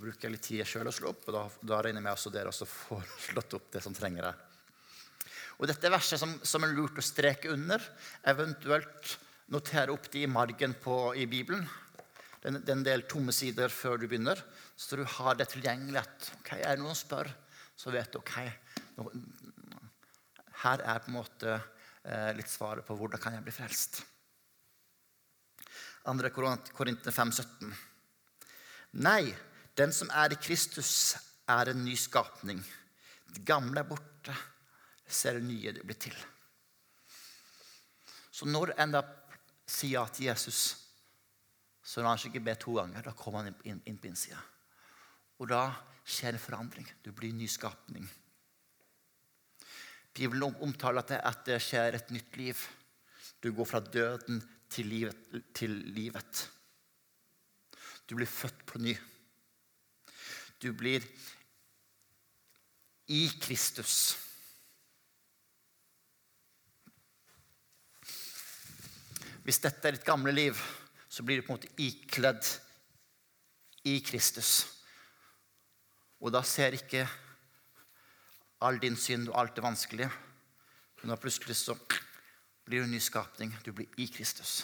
Bruker 0.00 0.28
jeg 0.28 0.32
litt 0.32 0.46
tid 0.46 0.64
sjøl 0.64 0.88
å 0.88 0.94
slå 0.94 1.10
opp, 1.12 1.26
og 1.28 1.34
da, 1.36 1.42
da 1.72 1.80
regner 1.84 2.00
jeg 2.00 2.06
med 2.06 2.14
at 2.14 2.32
dere 2.32 2.52
også 2.52 2.68
får 2.68 3.02
slått 3.26 3.56
opp 3.58 3.66
det 3.74 3.82
som 3.84 3.96
trenger 3.96 4.30
det. 4.30 4.36
Og 5.60 5.68
Dette 5.68 5.84
er 5.86 5.92
verset 5.92 6.20
som, 6.20 6.32
som 6.40 6.64
er 6.64 6.72
lurt 6.72 6.96
å 6.96 7.04
streke 7.04 7.50
under, 7.52 7.84
eventuelt 8.32 9.18
notere 9.52 9.92
opp 9.92 10.08
det 10.12 10.22
i 10.24 10.30
margen 10.30 10.72
på, 10.80 11.12
i 11.20 11.26
Bibelen. 11.28 11.66
Det 12.40 12.54
er 12.54 12.72
en 12.72 12.86
del 12.86 13.04
tomme 13.10 13.34
sider 13.36 13.68
før 13.68 14.00
du 14.00 14.06
begynner, 14.08 14.40
så 14.72 14.96
du 14.96 15.04
har 15.18 15.36
det 15.36 15.50
tilgjengelig. 15.52 16.00
at 16.00 16.30
ok, 16.38 16.54
Er 16.56 16.78
det 16.78 16.80
noen 16.80 16.96
som 16.96 17.04
spør, 17.04 17.28
så 17.76 17.92
vet 17.92 18.12
du 18.12 18.22
ok, 18.22 18.38
nå, 18.96 19.10
her 20.62 20.80
er 20.80 21.04
på 21.04 21.12
en 21.12 21.18
måte 21.18 21.52
eh, 21.52 22.32
litt 22.36 22.48
svaret 22.48 22.86
på 22.86 22.96
hvordan 22.96 23.20
kan 23.20 23.36
jeg 23.36 23.44
bli 23.44 23.52
frelst. 23.52 24.00
2. 26.08 26.32
Korintene 26.72 27.12
5, 27.12 27.32
17. 27.36 27.74
Nei, 29.04 29.28
den 29.80 29.94
som 29.96 30.10
er 30.12 30.34
i 30.34 30.40
Kristus, 30.40 31.16
er 31.48 31.72
en 31.72 31.84
ny 31.84 31.96
skapning. 31.98 32.60
Det 33.30 33.44
gamle 33.46 33.82
er 33.82 33.88
borte. 33.88 34.36
Ser 35.10 35.38
det 35.38 35.46
nye 35.48 35.72
det 35.74 35.82
blir 35.82 35.98
til. 35.98 36.14
Så 38.30 38.46
når 38.46 38.76
en 38.78 38.94
da 38.94 39.02
sier 39.66 39.98
ja 39.98 40.04
til 40.06 40.28
Jesus, 40.28 40.60
så 41.82 42.02
lar 42.02 42.14
han 42.14 42.20
seg 42.22 42.30
ikke 42.30 42.46
be 42.46 42.54
to 42.60 42.76
ganger. 42.78 43.02
Da 43.02 43.14
kommer 43.18 43.42
han 43.42 43.56
inn, 43.66 43.82
inn 43.90 43.98
på 43.98 44.10
innsida. 44.10 44.38
Og 45.42 45.50
da 45.50 45.64
skjer 46.04 46.36
en 46.36 46.42
forandring. 46.42 46.86
Du 47.02 47.10
blir 47.12 47.32
en 47.32 47.40
ny 47.42 47.48
skapning. 47.50 48.06
Bibelen 50.14 50.56
omtaler 50.62 51.06
det, 51.06 51.20
at 51.24 51.44
det 51.46 51.58
skjer 51.62 51.96
et 51.98 52.14
nytt 52.14 52.38
liv. 52.38 52.62
Du 53.42 53.50
går 53.56 53.66
fra 53.66 53.80
døden 53.80 54.40
til 54.70 54.90
livet, 54.90 55.42
til 55.54 55.74
livet. 55.94 56.46
Du 58.06 58.16
blir 58.18 58.30
født 58.30 58.66
på 58.66 58.78
ny. 58.82 58.94
Du 60.60 60.72
blir 60.76 61.04
i 63.10 63.22
Kristus. 63.40 64.18
Hvis 69.44 69.58
dette 69.64 69.88
er 69.88 69.96
ditt 69.96 70.06
gamle 70.06 70.32
liv, 70.34 70.58
så 71.08 71.24
blir 71.26 71.40
du 71.40 71.46
på 71.46 71.54
en 71.54 71.58
måte 71.58 71.72
ikledd 71.80 72.44
i 73.88 73.96
Kristus. 74.04 74.66
Og 76.20 76.30
da 76.34 76.42
ser 76.46 76.76
ikke 76.76 77.06
all 78.60 78.78
din 78.82 78.98
synd 79.00 79.30
og 79.30 79.38
alt 79.40 79.56
det 79.56 79.64
vanskelige. 79.64 80.10
Men 81.00 81.14
da 81.14 81.16
plutselig 81.16 81.56
så 81.56 81.74
blir 82.68 82.82
du 82.82 82.84
en 82.84 82.92
ny 82.92 83.00
skapning. 83.00 83.56
Du 83.64 83.72
blir 83.72 83.88
i 83.96 84.06
Kristus. 84.12 84.60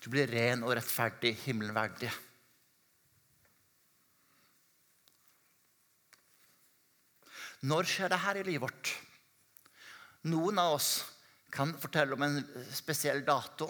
Du 0.00 0.08
blir 0.08 0.30
ren 0.32 0.64
og 0.64 0.72
rettferdig, 0.78 1.34
himmelen 1.44 1.76
verdig. 1.76 2.08
Når 7.68 7.84
skjer 7.84 8.08
det 8.08 8.20
her 8.22 8.38
i 8.40 8.44
livet 8.46 8.64
vårt? 8.64 8.92
Noen 10.32 10.60
av 10.60 10.78
oss 10.78 10.90
kan 11.52 11.74
fortelle 11.80 12.16
om 12.16 12.24
en 12.24 12.38
spesiell 12.72 13.20
dato. 13.26 13.68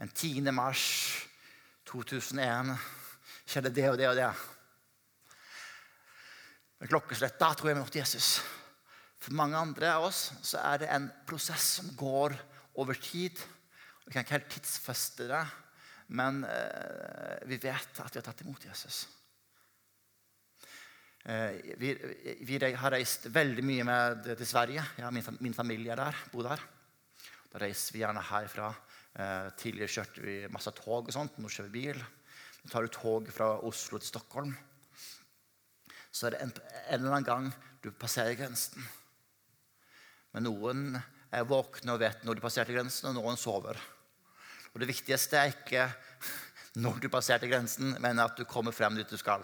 En 0.00 0.08
10. 0.08 0.50
mars 0.52 0.84
2001 1.88 2.74
skjedde 3.48 3.72
det 3.76 3.86
og 3.88 3.96
det 4.00 4.08
og 4.10 4.18
det. 4.18 4.30
Med 6.80 6.92
klokkeslett. 6.92 7.38
Da 7.40 7.54
tror 7.54 7.70
jeg 7.70 7.78
vi 7.78 7.84
møtte 7.84 8.00
Jesus. 8.02 8.28
For 9.20 9.36
mange 9.36 9.56
andre 9.56 9.94
av 9.94 10.10
oss 10.10 10.26
så 10.44 10.60
er 10.60 10.82
det 10.84 10.92
en 10.92 11.08
prosess 11.28 11.66
som 11.80 11.90
går 11.96 12.36
over 12.80 13.00
tid. 13.00 13.40
Vi 14.06 14.12
kan 14.12 14.24
ikke 14.24 14.38
helt 14.38 14.52
tidsfeste 14.54 15.28
det, 15.30 15.44
men 16.16 16.42
eh, 16.48 17.40
vi 17.46 17.60
vet 17.62 18.00
at 18.02 18.14
vi 18.14 18.18
har 18.18 18.26
tatt 18.26 18.42
imot 18.42 18.64
Jesus. 18.66 19.04
Eh, 21.24 21.74
vi, 21.78 21.92
vi, 22.40 22.58
har 22.58 22.94
reist 22.94 23.28
veldig 23.30 23.64
mye 23.66 23.84
med 23.84 24.30
til 24.32 24.48
Sverige. 24.48 24.84
Ja, 24.98 25.10
min, 25.12 25.26
min, 25.40 25.54
familie 25.54 25.92
er 25.92 26.00
der, 26.00 26.22
bor 26.32 26.48
der. 26.48 26.62
Da 27.52 27.60
reiser 27.60 27.94
vi 27.94 28.02
gjerne 28.02 28.24
herfra. 28.24 28.72
Eh, 29.12 29.50
tidligere 29.60 29.94
kjørte 29.98 30.24
vi 30.24 30.38
masse 30.52 30.72
tog 30.78 31.10
og 31.10 31.14
sånt. 31.14 31.38
Nå 31.38 31.52
kjører 31.52 31.70
vi 31.70 31.84
bil. 31.84 32.02
Nå 32.64 32.72
tar 32.72 32.86
du 32.86 32.94
tog 32.94 33.28
fra 33.34 33.52
Oslo 33.68 34.00
til 34.00 34.10
Stockholm. 34.10 34.56
Så 36.10 36.26
er 36.26 36.34
det 36.34 36.42
en, 36.42 36.54
en 36.88 36.98
eller 36.98 37.18
annen 37.18 37.28
gang 37.28 37.50
du 37.84 37.92
passerer 37.92 38.38
grensen. 38.38 38.82
Men 40.32 40.46
noen 40.46 40.98
er 41.30 41.46
våkne 41.48 41.94
og 41.94 42.02
vet 42.02 42.24
når 42.26 42.38
de 42.38 42.44
passerte 42.44 42.74
grensen, 42.74 43.10
og 43.10 43.16
noen 43.18 43.38
sover. 43.38 43.78
Og 44.74 44.80
Det 44.80 44.90
viktigste 44.90 45.38
er 45.38 45.54
ikke 45.54 45.88
når 46.80 47.00
du 47.02 47.08
passerte 47.10 47.48
grensen, 47.50 47.96
men 48.02 48.22
at 48.22 48.36
du 48.38 48.44
kommer 48.46 48.74
frem 48.74 48.94
dit 48.98 49.08
du 49.10 49.18
skal. 49.18 49.42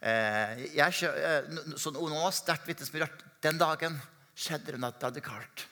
Eh, 0.00 0.64
jeg, 0.76 1.10
eh, 1.10 1.76
så 1.76 1.92
noen 1.92 2.14
av 2.16 2.30
oss 2.30 2.40
sterkt 2.40 2.68
vitnesbyrd 2.68 3.24
den 3.44 3.58
dagen 3.60 3.98
skjedde 4.38 4.72
det 4.72 4.80
noe 4.80 4.96
radikalt. 5.02 5.66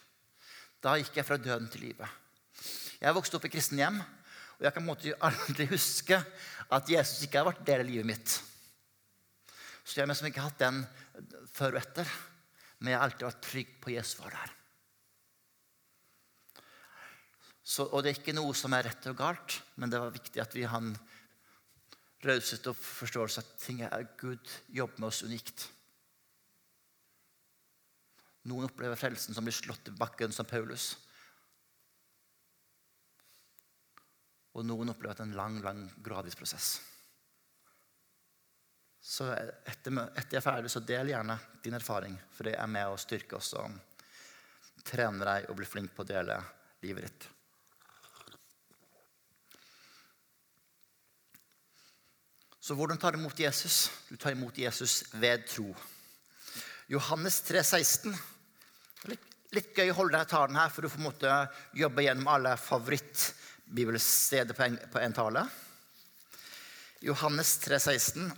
Da 0.83 0.99
gikk 0.99 1.17
jeg 1.17 1.27
fra 1.27 1.39
døden 1.41 1.71
til 1.73 1.89
livet. 1.89 2.09
Jeg 2.99 3.15
vokste 3.15 3.39
opp 3.39 3.47
i 3.47 3.53
kristen 3.53 3.81
hjem, 3.81 3.99
og 4.59 4.67
jeg 4.67 4.75
kan 4.75 4.83
på 4.83 4.85
en 4.85 4.91
måte 4.91 5.17
aldri 5.25 5.69
huske 5.75 6.19
at 6.69 6.91
Jesus 6.91 7.23
ikke 7.25 7.41
har 7.41 7.49
vært 7.49 7.65
del 7.67 7.85
av 7.85 7.89
livet 7.89 8.11
mitt. 8.11 8.39
Så 9.85 9.97
jeg 9.97 10.05
har 10.05 10.11
liksom 10.11 10.29
ikke 10.29 10.45
hatt 10.45 10.61
den 10.61 10.83
før 11.55 11.79
og 11.79 11.81
etter. 11.81 12.11
Men 12.79 12.93
jeg 12.93 13.01
har 13.01 13.09
alltid 13.09 13.27
vært 13.27 13.45
trygg 13.47 13.75
på 13.83 13.93
Jesus 13.95 14.21
var 14.21 14.37
der. 14.37 14.55
Så, 17.69 17.85
og 17.85 18.01
det 18.01 18.11
er 18.11 18.21
ikke 18.21 18.37
noe 18.37 18.55
som 18.57 18.73
er 18.73 18.87
rett 18.89 19.09
og 19.11 19.19
galt, 19.19 19.59
men 19.77 19.91
det 19.93 20.01
var 20.01 20.15
viktig 20.15 20.41
at 20.41 20.55
vi 20.57 20.65
har 20.65 20.81
en 20.81 20.95
raushet 22.25 22.65
og 22.71 22.79
forståelse 22.79 23.43
at 23.43 23.51
ting 23.61 23.83
er 23.85 24.07
Gud 24.19 24.55
jobber 24.73 25.03
med 25.03 25.11
oss 25.11 25.21
unikt. 25.27 25.67
Noen 28.49 28.71
opplever 28.71 28.97
frelsen 28.97 29.37
som 29.37 29.45
blir 29.45 29.57
slått 29.57 29.91
i 29.91 29.97
bakken 29.99 30.33
som 30.33 30.49
Paulus. 30.49 30.95
Og 34.57 34.65
noen 34.67 34.95
opplever 34.95 35.13
at 35.13 35.21
det 35.21 35.27
er 35.27 35.31
en 35.35 35.39
lang, 35.39 35.59
lang, 35.63 35.83
gradvis 36.03 36.39
prosess. 36.39 36.79
Så 39.09 39.25
etter, 39.33 39.95
etter 40.21 40.37
jeg 40.37 40.43
er 40.43 40.45
ferdig, 40.45 40.69
så 40.69 40.83
del 40.85 41.09
gjerne 41.15 41.39
din 41.65 41.77
erfaring. 41.79 42.13
For 42.37 42.45
det 42.45 42.59
er 42.61 42.69
med 42.69 42.91
å 42.93 42.99
styrke 43.01 43.39
oss 43.39 43.55
og 43.57 43.73
trene 44.85 45.25
deg 45.25 45.47
og 45.49 45.57
bli 45.57 45.69
flink 45.69 45.95
på 45.97 46.05
å 46.05 46.09
dele 46.11 46.37
livet 46.85 47.07
ditt. 47.07 47.29
Så 52.61 52.77
hvordan 52.77 53.01
tar 53.01 53.17
du 53.17 53.19
imot 53.23 53.39
Jesus? 53.41 53.87
Du 54.11 54.19
tar 54.21 54.35
imot 54.37 54.59
Jesus 54.61 55.07
ved 55.17 55.47
tro. 55.49 55.71
Johannes 56.93 57.41
3, 57.47 57.63
16. 57.65 58.13
Litt, 59.09 59.25
litt 59.57 59.71
gøy 59.73 59.89
å 59.89 59.97
holde 60.03 60.19
deg 60.19 60.29
talen 60.29 60.59
her, 60.61 60.69
for 60.69 60.85
du 60.85 60.93
får 60.93 61.01
måtte 61.07 61.39
jobbe 61.81 62.05
gjennom 62.05 62.29
alle 62.29 62.53
favorittbibelsteder 62.61 64.53
på 64.53 64.67
en, 64.67 64.77
på 64.93 65.01
en 65.01 65.17
tale. 65.17 65.47
Johannes 67.09 67.55
3, 67.65 67.81
16. 67.81 68.29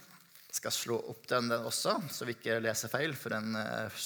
Skal 0.50 0.74
slå 0.74 0.98
opp 1.12 1.28
den 1.30 1.52
også, 1.54 1.96
så 2.10 2.26
vi 2.26 2.34
ikke 2.36 2.58
leser 2.62 2.90
feil. 2.92 3.14
For, 3.16 3.32
den, 3.34 3.54
eh, 3.56 4.00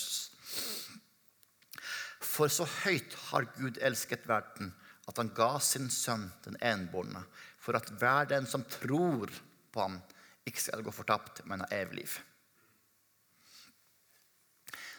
for 2.21 2.53
så 2.53 2.67
høyt 2.85 3.17
har 3.31 3.49
Gud 3.57 3.81
elsket 3.81 4.29
verden, 4.29 4.75
at 5.09 5.21
han 5.21 5.33
ga 5.37 5.55
sin 5.61 5.91
sønn, 5.93 6.29
den 6.45 6.59
enbårne, 6.65 7.25
for 7.61 7.77
at 7.77 7.91
hver 8.01 8.29
den 8.29 8.47
som 8.49 8.65
tror 8.69 9.33
på 9.73 9.81
ham, 9.81 9.99
ikke 10.45 10.61
skal 10.61 10.85
gå 10.85 10.93
fortapt, 10.93 11.41
men 11.49 11.65
ha 11.65 11.71
evig 11.73 12.03
liv. 12.03 12.19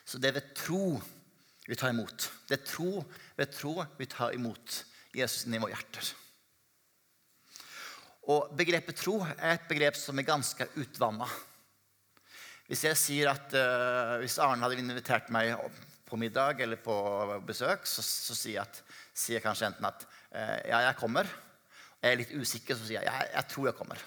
Så 0.06 0.18
det 0.22 0.30
er 0.30 0.40
ved 0.40 0.54
tro 0.58 1.00
vi 1.66 1.78
tar 1.78 1.94
imot. 1.94 2.30
Det 2.50 2.60
er 2.60 2.66
tro, 2.66 3.06
ved 3.38 3.54
tro 3.54 3.80
vi 3.98 4.06
tar 4.10 4.36
imot 4.38 4.84
Jesus 5.16 5.48
i 5.50 5.58
våre 5.58 5.74
hjerter. 5.74 6.12
Og 8.32 8.50
begrepet 8.58 8.98
tro 8.98 9.20
er 9.22 9.52
et 9.54 9.68
begrep 9.70 9.98
som 10.00 10.18
er 10.18 10.26
ganske 10.26 10.66
utvanna. 10.82 11.28
Hvis 12.66 12.82
jeg 12.88 12.98
sier 12.98 13.30
at 13.30 13.54
uh, 13.54 14.16
hvis 14.24 14.40
Arne 14.42 14.66
hadde 14.66 14.82
invitert 14.82 15.30
meg 15.34 15.54
på 16.06 16.18
middag 16.18 16.64
eller 16.66 16.80
på 16.82 16.96
besøk, 17.46 17.86
så, 17.86 18.02
så 18.02 18.34
sier, 18.34 18.58
jeg 18.58 18.64
at, 18.64 18.80
sier, 19.14 19.36
jeg 19.38 19.46
kanskje 19.46 19.70
enten 19.70 19.86
at 19.86 20.08
uh, 20.08 20.58
ja, 20.72 20.80
jeg 20.88 20.98
kommer. 20.98 21.30
Jeg 22.02 22.12
er 22.12 22.22
litt 22.24 22.34
usikker, 22.34 22.78
så 22.78 22.88
sier 22.88 23.04
jeg 23.04 23.10
jeg, 23.12 23.30
jeg 23.36 23.50
tror 23.52 23.70
jeg 23.70 23.78
kommer. 23.78 24.02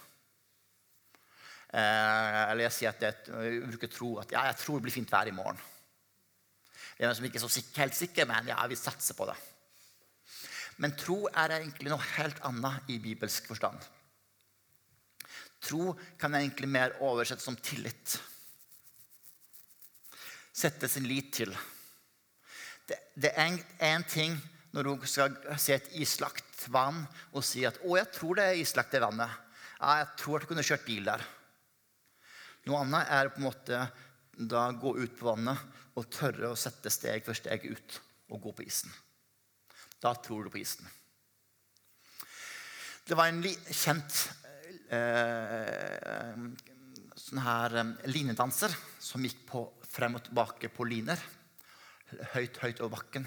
Uh, 1.69 2.43
eller 2.49 2.65
jeg 2.65 2.75
sier 2.75 2.91
at 2.91 3.05
jeg 3.07 3.61
bruker 3.69 3.93
tro 3.93 4.11
at 4.25 4.35
ja, 4.35 4.49
jeg 4.49 4.59
tror 4.65 4.81
det 4.81 4.89
blir 4.89 4.97
fint 4.97 5.15
vær 5.15 5.31
i 5.31 5.37
morgen. 5.37 5.61
Det 6.97 7.05
er 7.05 7.13
noen 7.13 7.21
som 7.21 7.29
ikke 7.29 7.39
er 7.39 7.45
så 7.45 7.53
sikker, 7.55 7.85
helt 7.85 7.95
sikker, 7.95 8.27
men 8.27 8.51
ja, 8.51 8.59
vi 8.67 8.81
satser 8.81 9.15
på 9.15 9.29
det. 9.31 9.37
Men 10.83 10.99
tro 10.99 11.21
er 11.31 11.55
egentlig 11.61 11.93
noe 11.93 12.11
helt 12.17 12.43
annet 12.47 12.91
i 12.91 12.99
bibelsk 13.03 13.47
forstand. 13.51 13.87
Tro 15.61 15.95
kan 16.19 16.35
egentlig 16.39 16.69
mer 16.71 16.95
oversettes 17.03 17.45
som 17.45 17.57
tillit. 17.57 18.19
Sette 20.53 20.89
sin 20.89 21.07
lit 21.07 21.33
til. 21.35 21.55
Det, 22.89 22.99
det 23.15 23.33
er 23.37 23.59
én 23.85 24.07
ting 24.09 24.37
når 24.73 24.87
du 24.87 25.07
skal 25.09 25.35
se 25.61 25.75
et 25.77 25.91
islagt 26.01 26.67
vann 26.73 27.05
og 27.33 27.45
si 27.45 27.65
at 27.67 27.79
'Å, 27.81 27.97
jeg 27.97 28.13
tror 28.13 28.39
det 28.39 28.45
er 28.45 28.61
islagt, 28.63 28.93
det 28.93 29.03
vannet'. 29.03 29.39
Ja, 29.81 29.99
'Jeg 29.99 30.09
tror 30.19 30.37
at 30.37 30.43
du 30.43 30.47
kunne 30.47 30.67
kjørt 30.67 30.87
bil 30.87 31.05
der'. 31.05 31.25
Noe 32.67 32.83
annet 32.85 33.09
er 33.09 33.29
på 33.29 33.41
en 33.41 33.49
måte 33.49 33.91
da 34.39 34.71
gå 34.73 34.97
ut 34.99 35.19
på 35.19 35.27
vannet 35.27 35.59
og 35.97 36.11
tørre 36.11 36.53
å 36.53 36.59
sette 36.59 36.91
steg 36.91 37.25
for 37.27 37.35
steg 37.35 37.65
ut 37.65 38.01
og 38.31 38.43
gå 38.43 38.53
på 38.53 38.67
isen. 38.67 38.93
Da 40.03 40.15
tror 40.15 40.45
du 40.45 40.51
på 40.51 40.61
isen. 40.61 40.87
Det 43.09 43.17
var 43.17 43.31
en 43.33 43.43
kjent 43.43 44.29
sånn 47.19 47.43
her 47.45 47.75
eh, 47.77 47.91
linedanser 48.09 48.73
som 49.03 49.25
gikk 49.25 49.43
på, 49.49 49.65
frem 49.89 50.17
og 50.17 50.25
tilbake 50.25 50.71
på 50.73 50.87
liner. 50.89 51.21
Høyt, 52.35 52.57
høyt 52.63 52.81
over 52.81 52.95
bakken. 52.97 53.27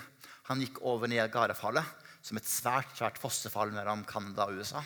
Han 0.49 0.61
gikk 0.63 0.81
over 0.89 1.07
Niagarafallet, 1.11 1.85
som 2.25 2.37
et 2.37 2.49
svært 2.49 2.95
svært 2.97 3.19
fossefall 3.21 3.73
mellom 3.75 4.05
Canada 4.09 4.47
og 4.49 4.57
USA. 4.61 4.81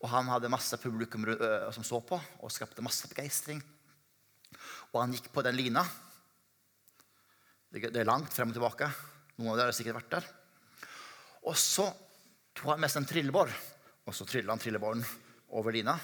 Og 0.00 0.08
han 0.12 0.28
hadde 0.32 0.52
masse 0.52 0.76
publikum 0.80 1.24
eh, 1.32 1.70
som 1.72 1.84
så 1.86 2.00
på, 2.04 2.20
og 2.40 2.52
skapte 2.52 2.84
masse 2.84 3.08
begeistring. 3.08 3.62
Og 4.92 5.00
han 5.00 5.14
gikk 5.16 5.30
på 5.32 5.44
den 5.46 5.56
lina. 5.56 5.84
Det 7.70 7.92
er 7.94 8.08
langt 8.08 8.34
frem 8.34 8.50
og 8.50 8.56
tilbake. 8.56 8.88
Noen 9.38 9.52
av 9.54 9.60
dere 9.60 9.70
har 9.70 9.76
sikkert 9.76 10.00
vært 10.00 10.14
der. 10.18 10.30
Og 11.48 11.56
så 11.56 11.86
tok 12.52 12.74
han 12.74 12.82
med 12.82 12.92
seg 12.92 13.00
en 13.04 13.08
trillebår, 13.08 13.52
og 14.04 14.16
så 14.16 14.26
trilla 14.28 14.52
han 14.52 14.60
trillebåren 14.60 15.04
over 15.56 15.74
lina. 15.74 15.96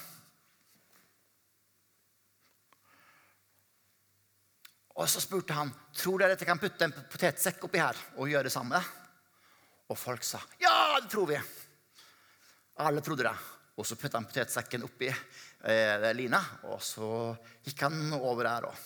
Og 4.97 5.09
så 5.13 5.21
spurte 5.21 5.57
han 5.57 5.71
tror 5.97 6.23
dere 6.23 6.37
at 6.37 6.41
jeg 6.41 6.49
kan 6.49 6.61
putte 6.61 6.87
en 6.87 6.95
potetsekk 7.13 7.67
oppi 7.69 7.83
her 7.83 7.99
og 8.17 8.31
gjøre 8.31 8.49
det 8.49 8.55
samme. 8.55 8.81
Og 9.93 9.99
folk 9.99 10.25
sa 10.25 10.41
ja, 10.63 10.97
det 11.03 11.11
tror 11.13 11.29
vi. 11.31 11.41
Alle 12.83 13.05
trodde 13.05 13.27
det. 13.29 13.37
Og 13.77 13.85
så 13.85 13.97
putta 14.01 14.17
han 14.17 14.29
potetsekken 14.29 14.87
oppi 14.87 15.11
eh, 15.11 16.07
lina, 16.17 16.41
og 16.73 16.81
så 16.81 17.09
gikk 17.65 17.83
han 17.85 18.15
over 18.17 18.49
her 18.49 18.69
òg. 18.71 18.85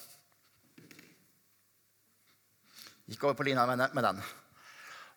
Gikk 3.11 3.25
over 3.27 3.39
på 3.39 3.47
lina 3.47 3.67
med, 3.67 4.03
den. 4.03 4.19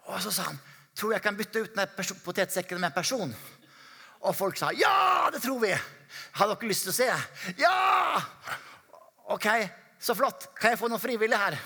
Og 0.10 0.22
så 0.22 0.34
sa 0.34 0.48
han 0.52 0.62
tror 0.94 1.16
jeg 1.16 1.26
kan 1.26 1.38
bytte 1.38 1.66
ut 1.66 1.76
den 1.78 2.22
potetsekken 2.22 2.82
med 2.82 2.92
en 2.92 2.96
person. 2.96 3.34
Og 4.24 4.36
folk 4.36 4.58
sa 4.60 4.72
ja, 4.76 5.30
det 5.34 5.42
tror 5.44 5.60
vi. 5.64 5.74
Har 6.40 6.50
dere 6.50 6.70
lyst 6.70 6.88
til 6.88 6.94
å 6.94 6.96
se? 6.96 7.10
Ja! 7.60 8.20
Ok, 9.34 9.48
så 10.00 10.16
flott. 10.16 10.50
Kan 10.60 10.74
jeg 10.74 10.80
få 10.80 10.90
noen 10.92 11.02
frivillige 11.02 11.40
her? 11.40 11.58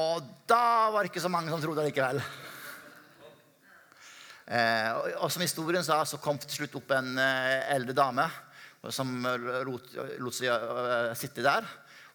Og 0.00 0.22
da 0.48 0.90
var 0.94 1.02
det 1.02 1.10
ikke 1.10 1.22
så 1.22 1.32
mange 1.32 1.50
som 1.50 1.62
trodde 1.62 1.82
det 1.82 1.90
likevel. 1.90 2.20
Eh, 4.50 5.16
og 5.20 5.30
som 5.30 5.42
historien 5.42 5.84
sa, 5.86 6.00
så 6.06 6.18
kom 6.22 6.38
til 6.42 6.62
slutt 6.62 6.78
opp 6.80 6.94
en 6.94 7.18
eh, 7.18 7.74
eldre 7.74 7.94
dame 7.94 8.26
som 8.88 9.10
lot, 9.66 9.90
lot 10.22 10.34
seg 10.34 10.48
uh, 10.48 11.10
sitte 11.18 11.44
der. 11.44 11.66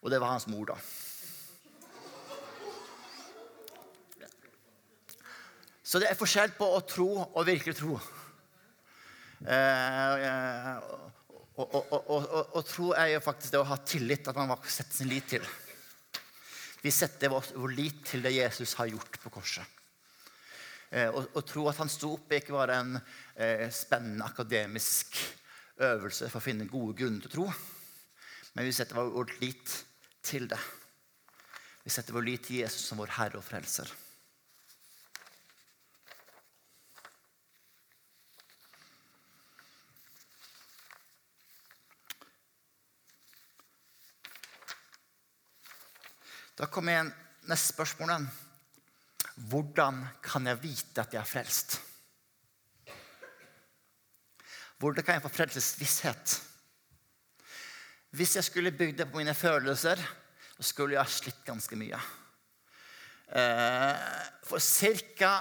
Og 0.02 0.10
det 0.10 0.18
var 0.22 0.34
hans 0.34 0.48
mor, 0.50 0.66
da. 0.72 0.80
Så 5.86 6.02
det 6.02 6.10
er 6.10 6.18
forskjell 6.18 6.56
på 6.58 6.66
å 6.66 6.82
tro 6.90 7.10
og 7.22 7.44
virkelig 7.46 7.76
tro. 7.78 8.00
Å 11.56 11.62
og, 11.62 12.62
tro 12.66 12.90
er 12.98 13.12
jo 13.14 13.22
faktisk 13.24 13.54
det 13.54 13.62
å 13.62 13.68
ha 13.70 13.78
tillit, 13.86 14.28
at 14.28 14.40
man 14.40 14.56
setter 14.66 14.98
sin 14.98 15.12
lit 15.12 15.30
til. 15.36 15.46
Vi 16.82 16.92
setter 16.94 17.30
vår, 17.34 17.70
lit 17.74 18.02
til 18.10 18.26
det 18.26 18.34
Jesus 18.34 18.74
har 18.80 18.90
gjort 18.90 19.20
på 19.22 19.32
korset. 19.34 19.66
Å 20.96 21.42
tro 21.46 21.68
at 21.70 21.80
han 21.82 21.92
sto 21.92 22.16
opp, 22.16 22.32
er 22.32 22.42
ikke 22.42 22.56
bare 22.56 22.80
en 22.82 22.98
eh, 22.98 23.68
spennende 23.74 24.26
akademisk 24.26 25.18
øvelse 25.86 26.30
for 26.32 26.40
å 26.40 26.46
finne 26.46 26.70
gode 26.70 26.96
grunner 27.02 27.26
til 27.26 27.30
å 27.30 27.36
tro. 27.36 27.48
Men 28.56 28.70
vi 28.70 28.74
setter 28.74 29.02
vår 29.02 29.38
lit 29.42 29.78
til 30.26 30.48
det. 30.50 30.62
Vi 31.84 31.94
setter 31.94 32.16
vår 32.16 32.26
lit 32.26 32.46
til 32.48 32.64
Jesus 32.64 32.88
som 32.88 33.02
vår 33.02 33.14
Herre 33.18 33.42
og 33.42 33.46
Frelser. 33.46 33.92
Da 46.56 46.68
kommer 46.72 46.94
igjen 46.94 47.14
neste 47.50 47.74
spørsmål. 47.74 48.28
Hvordan 49.50 50.04
kan 50.24 50.48
jeg 50.48 50.62
vite 50.64 51.04
at 51.04 51.14
jeg 51.14 51.20
er 51.20 51.28
frelst? 51.28 51.80
Hvordan 54.80 55.04
kan 55.04 55.18
jeg 55.18 55.24
få 55.24 55.32
frelsesvisshet? 55.36 56.36
Hvis 58.16 58.36
jeg 58.36 58.48
skulle 58.48 58.72
bygd 58.72 58.98
det 59.02 59.10
på 59.12 59.18
mine 59.18 59.34
følelser, 59.36 60.00
så 60.56 60.64
skulle 60.64 60.96
jeg 60.96 61.04
ha 61.04 61.12
slitt 61.12 61.44
ganske 61.48 61.76
mye. 61.76 62.00
Eh, 63.28 64.06
for 64.48 64.60
ca. 64.60 65.34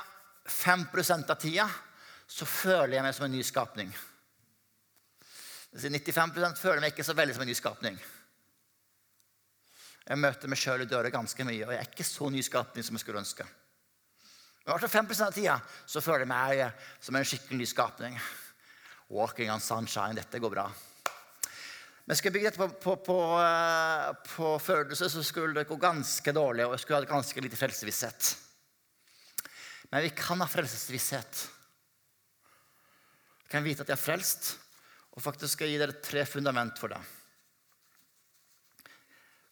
5 0.45 0.89
av 1.31 1.39
tida 1.41 1.65
så 2.29 2.45
føler 2.45 2.97
jeg 2.97 3.05
meg 3.07 3.15
som 3.15 3.25
en 3.25 3.33
ny 3.33 3.43
skapning. 3.43 3.95
95 5.75 6.59
føler 6.61 6.75
jeg 6.75 6.83
meg 6.85 6.93
ikke 6.93 7.07
så 7.07 7.17
veldig 7.17 7.35
som 7.35 7.45
en 7.45 7.49
ny 7.49 7.57
skapning. 7.57 7.97
Jeg 10.05 10.21
møter 10.21 10.51
meg 10.53 10.61
sjøl 10.61 10.85
i 10.85 10.89
døra 10.89 11.09
ganske 11.13 11.47
mye, 11.49 11.65
og 11.65 11.73
jeg 11.73 11.81
er 11.81 11.93
ikke 11.93 12.05
så 12.05 12.29
nyskapning 12.33 12.85
som 12.85 12.97
jeg 12.97 13.05
skulle 13.05 13.23
ønske. 13.23 13.47
Men 14.65 14.79
hvert 14.79 14.93
5 14.93 15.13
av 15.25 15.33
tida 15.33 15.59
så 15.87 16.01
føler 16.05 16.25
jeg 16.25 16.33
meg 16.33 16.83
som 17.05 17.17
en 17.17 17.29
skikkelig 17.29 17.63
nyskapning. 17.63 18.19
Walking 19.13 19.53
on 19.53 19.61
sunshine. 19.61 20.17
Dette 20.17 20.41
går 20.41 20.53
bra. 20.53 20.67
Men 22.05 22.17
skal 22.17 22.29
jeg 22.29 22.37
bygge 22.37 22.51
dette 22.51 22.61
på, 22.61 22.69
på, 22.85 22.95
på, 23.05 23.19
eh, 23.41 24.09
på, 24.29 24.49
følelse, 24.61 25.09
så 25.09 25.23
skulle 25.25 25.57
det 25.57 25.69
gå 25.69 25.77
ganske 25.81 26.33
dårlig. 26.37 26.67
Og 26.67 26.77
jeg 26.77 26.85
skulle 26.85 27.01
ha 27.01 27.09
ganske 27.09 27.45
lite 27.45 27.61
frelsesvisshet. 27.61 28.31
Men 29.91 30.05
vi 30.05 30.13
kan 30.17 30.41
ha 30.41 30.49
frelsesvisshet. 30.49 31.45
Vi 33.45 33.53
kan 33.53 33.65
vite 33.65 33.85
at 33.85 33.93
jeg 33.93 33.97
er 33.97 34.05
frelst, 34.05 34.55
og 35.15 35.23
faktisk 35.25 35.55
skal 35.55 35.69
jeg 35.69 35.79
gi 35.79 35.85
dere 35.85 36.01
tre 36.05 36.25
fundament 36.29 36.81
for 36.81 36.93
det. 36.93 37.01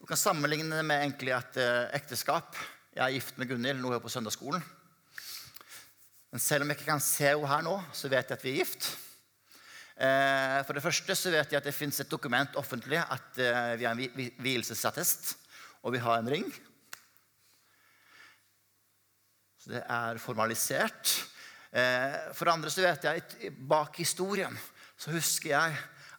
Du 0.02 0.06
kan 0.10 0.18
sammenligne 0.18 0.74
det 0.74 0.82
med 0.82 0.98
egentlig 0.98 1.30
et 1.30 1.56
eh, 1.62 1.92
ekteskap. 1.94 2.56
Jeg 2.90 3.02
er 3.04 3.12
gift 3.14 3.36
med 3.38 3.46
Gunhild, 3.46 3.78
nå 3.78 3.92
er 3.92 4.00
hun 4.00 4.02
på 4.02 4.10
søndagsskolen. 4.10 4.62
Men 6.34 6.40
selv 6.42 6.64
om 6.64 6.72
jeg 6.72 6.80
ikke 6.80 6.88
kan 6.88 7.02
se 7.06 7.28
henne 7.28 7.46
her 7.46 7.60
nå, 7.62 7.76
så 7.94 8.08
vet 8.10 8.32
jeg 8.32 8.34
at 8.34 8.42
vi 8.42 8.50
er 8.50 8.56
gift. 8.64 8.88
Eh, 9.94 10.56
for 10.66 10.74
det 10.74 10.82
første 10.82 11.14
så 11.14 11.30
vet 11.30 11.54
jeg 11.54 11.60
at 11.60 11.68
det 11.68 11.74
fins 11.76 12.02
et 12.02 12.10
dokument 12.10 12.58
offentlig 12.58 12.98
at 12.98 13.38
eh, 13.38 13.68
vi 13.78 13.86
har 13.86 13.94
en 13.94 14.32
vielsesattest, 14.42 15.36
og 15.86 15.94
vi 15.94 16.00
har 16.02 16.18
en 16.18 16.30
ring. 16.32 16.48
Så 19.62 19.70
det 19.76 19.84
er 19.86 20.18
formalisert. 20.18 21.12
For 21.72 22.44
det 22.44 22.52
andre 22.52 22.72
så 22.74 22.82
vet 22.84 23.06
jeg 23.06 23.52
bak 23.70 23.94
historien 24.02 24.58
så 24.98 25.14
husker 25.14 25.54
jeg 25.54 25.78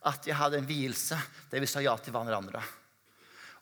at 0.09 0.25
jeg 0.25 0.39
hadde 0.39 0.63
en 0.63 0.71
vielse 0.71 1.19
der 1.51 1.61
vi 1.61 1.69
sa 1.69 1.83
ja 1.83 1.93
til 2.01 2.15
hverandre. 2.15 2.63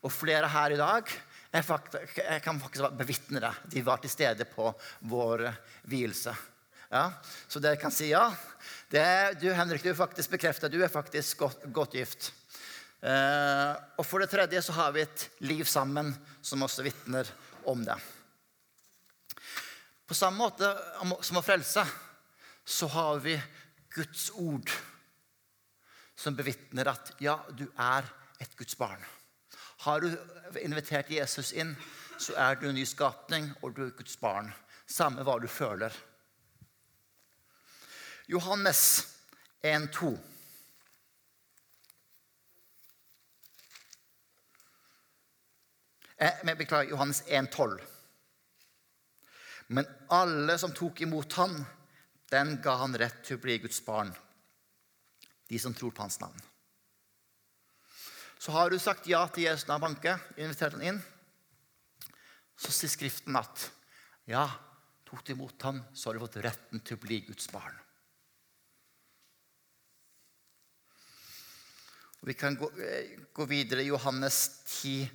Og 0.02 0.12
flere 0.12 0.48
her 0.50 0.74
i 0.74 0.80
dag 0.80 1.10
jeg, 1.52 1.64
faktisk, 1.68 2.16
jeg 2.16 2.40
kan 2.40 2.60
faktisk 2.60 2.94
bevitne 2.96 3.42
det. 3.44 3.52
De 3.74 3.82
var 3.84 4.00
til 4.00 4.10
stede 4.10 4.46
på 4.48 4.70
vår 5.10 5.44
vielse. 5.92 6.32
Ja, 6.92 7.06
så 7.48 7.60
dere 7.60 7.80
kan 7.80 7.92
si 7.92 8.08
ja. 8.10 8.24
Det, 8.88 9.04
du 9.40 9.50
Henrik, 9.52 9.84
du 9.84 9.90
er 9.92 9.98
faktisk 9.98 10.32
bekreftet. 10.32 10.72
Du 10.72 10.80
er 10.80 10.92
faktisk 10.92 11.44
godt, 11.44 11.66
godt 11.72 11.96
gift. 11.96 12.30
Eh, 13.04 13.72
og 13.98 14.06
for 14.06 14.22
det 14.22 14.30
tredje 14.32 14.64
så 14.64 14.76
har 14.76 14.92
vi 14.96 15.04
et 15.04 15.28
liv 15.44 15.64
sammen 15.68 16.12
som 16.40 16.64
også 16.64 16.84
vitner 16.86 17.28
om 17.68 17.84
det. 17.84 17.98
På 20.08 20.16
samme 20.16 20.40
måte 20.40 20.72
som 21.24 21.40
å 21.40 21.44
frelse, 21.44 21.84
så 22.64 22.88
har 22.96 23.20
vi 23.24 23.36
Guds 23.92 24.30
ord 24.40 24.72
som 26.16 26.36
bevitner 26.36 26.88
at 26.92 27.12
ja, 27.20 27.42
du 27.52 27.66
er 27.76 28.08
et 28.40 28.56
Guds 28.56 28.78
barn. 28.78 29.02
Har 29.82 30.00
du 30.00 30.12
invitert 30.62 31.10
Jesus 31.10 31.52
inn, 31.58 31.72
så 32.18 32.36
er 32.38 32.54
du 32.54 32.68
en 32.68 32.76
ny 32.76 32.84
skapning, 32.86 33.48
og 33.62 33.74
du 33.74 33.80
er 33.86 33.94
Guds 33.98 34.14
barn. 34.20 34.52
Samme 34.86 35.24
hva 35.26 35.38
du 35.42 35.48
føler. 35.50 35.94
Johannes 38.30 38.82
1,2. 39.66 40.12
Eh, 46.22 46.54
beklager, 46.54 46.90
Johannes 46.90 47.24
1,12. 47.26 47.82
Men 49.66 49.90
alle 50.14 50.58
som 50.58 50.74
tok 50.76 51.00
imot 51.02 51.34
han, 51.40 51.58
den 52.30 52.54
ga 52.62 52.78
han 52.84 52.94
rett 52.94 53.24
til 53.26 53.40
å 53.40 53.42
bli 53.42 53.58
Guds 53.66 53.82
barn. 53.82 54.14
De 55.50 55.58
som 55.58 55.74
tror 55.74 55.90
på 55.90 56.06
hans 56.06 56.20
navn. 56.22 56.51
Så 58.42 58.50
har 58.50 58.70
du 58.70 58.78
sagt 58.82 59.06
ja 59.06 59.20
til 59.30 59.44
Jesus 59.44 59.68
når 59.68 59.76
han 59.76 59.84
banker, 59.84 60.22
invitert 60.34 60.74
han 60.74 60.82
inn, 60.82 60.96
så 62.58 62.72
sier 62.74 62.90
Skriften 62.90 63.36
at 63.38 63.68
ja, 64.26 64.42
tok 65.06 65.22
du 65.22 65.30
imot 65.36 65.62
ham, 65.62 65.78
så 65.94 66.08
har 66.08 66.18
du 66.18 66.24
fått 66.24 66.40
retten 66.42 66.82
til 66.82 66.98
å 66.98 67.02
bli 67.04 67.20
Guds 67.28 67.46
barn. 67.54 67.76
Og 72.18 72.32
vi 72.32 72.36
kan 72.38 72.58
gå, 72.58 72.66
gå 73.30 73.46
videre 73.50 73.84
i 73.84 73.92
Johannes 73.92 74.40
10, 74.80 75.06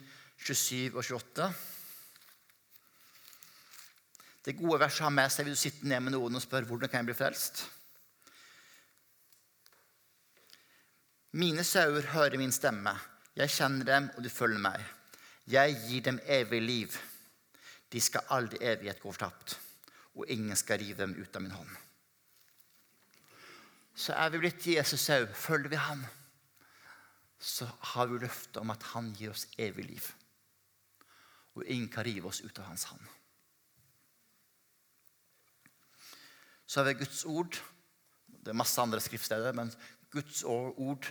27 0.48 0.96
og 0.96 1.04
28. 1.04 1.50
Det 4.48 4.56
gode 4.56 4.80
verset 4.86 5.04
har 5.04 5.16
med 5.20 5.36
seg 5.36 5.50
vil 5.50 5.60
du 5.60 5.64
sitte 5.66 5.92
ned 5.92 6.08
med 6.08 6.16
noen 6.16 6.40
og 6.40 6.46
spørre 6.48 6.72
hvordan 6.72 6.96
kan 6.96 7.04
jeg 7.04 7.12
bli 7.12 7.20
frelst. 7.20 7.66
Mine 11.36 11.68
sauer 11.68 12.08
hører 12.16 12.40
min 12.40 12.56
stemme. 12.56 12.96
Jeg 13.38 13.54
kjenner 13.54 13.86
dem, 13.86 14.08
og 14.18 14.24
de 14.26 14.30
følger 14.34 14.62
meg. 14.62 14.82
Jeg 15.48 15.76
gir 15.86 16.06
dem 16.08 16.18
evig 16.26 16.62
liv. 16.64 16.96
De 17.94 18.02
skal 18.02 18.26
aldri 18.34 18.58
evighet 18.66 19.00
gå 19.00 19.12
fortapt, 19.14 19.60
og 20.18 20.26
ingen 20.34 20.58
skal 20.58 20.82
rive 20.82 21.04
dem 21.04 21.14
ut 21.22 21.36
av 21.38 21.44
min 21.46 21.54
hånd. 21.54 21.76
Så 23.98 24.14
er 24.14 24.34
vi 24.34 24.42
blitt 24.42 24.66
Jesus 24.68 25.06
sau. 25.06 25.26
Følger 25.34 25.70
vi 25.70 25.80
ham, 25.82 26.02
så 27.40 27.70
har 27.94 28.10
vi 28.10 28.20
løftet 28.22 28.58
om 28.62 28.74
at 28.74 28.84
han 28.94 29.14
gir 29.18 29.32
oss 29.34 29.46
evig 29.58 29.86
liv. 29.86 30.10
Og 31.58 31.66
ingen 31.66 31.90
kan 31.94 32.06
rive 32.06 32.30
oss 32.30 32.42
ut 32.42 32.60
av 32.60 32.72
hans 32.72 32.90
hånd. 32.90 33.06
Så 36.66 36.82
har 36.82 36.90
vi 36.90 37.00
Guds 37.00 37.24
ord. 37.26 37.62
Det 38.28 38.52
er 38.52 38.58
masse 38.58 38.82
andre 38.82 39.00
skriftsteder, 39.02 39.54
men 39.54 39.72
Guds 40.12 40.44
ord 40.44 41.06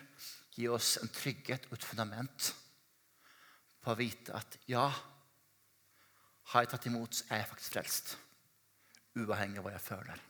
gir 0.56 0.72
oss 0.72 0.96
en 1.02 1.12
trygghet 1.12 1.68
og 1.68 1.76
et 1.76 1.84
fundament 1.84 2.52
på 3.84 3.92
å 3.92 3.98
vite 3.98 4.34
at 4.34 4.56
ja, 4.70 4.88
har 6.52 6.64
jeg 6.64 6.72
tatt 6.72 6.88
imot, 6.88 7.14
så 7.14 7.26
er 7.30 7.42
jeg 7.42 7.50
faktisk 7.52 7.76
frelst. 7.76 8.16
Uavhengig 9.16 9.60
av 9.60 9.66
hva 9.66 9.74
jeg 9.74 9.84
føler. 9.84 10.22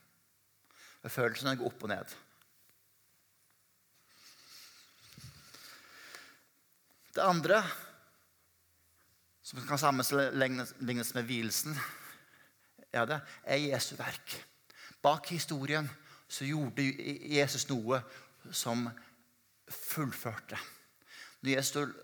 Følelsene 1.07 1.55
går 1.55 1.69
opp 1.69 1.83
og 1.85 1.91
ned. 1.93 2.15
Det 7.15 7.23
andre, 7.23 7.61
som 9.41 9.61
kan 9.65 9.79
sammenlignes 9.81 11.13
med 11.15 11.29
vielsen, 11.29 11.77
er 12.91 13.07
det 13.09 13.21
er 13.47 13.63
Jesu 13.63 13.95
verk. 13.97 14.35
Bak 15.01 15.31
historien 15.31 15.87
så 16.27 16.45
gjorde 16.45 16.83
Jesus 16.83 17.65
noe 17.71 18.01
som 18.51 18.85
fullførte. 19.67 20.59
Når 21.41 21.51
Jesus 21.51 21.95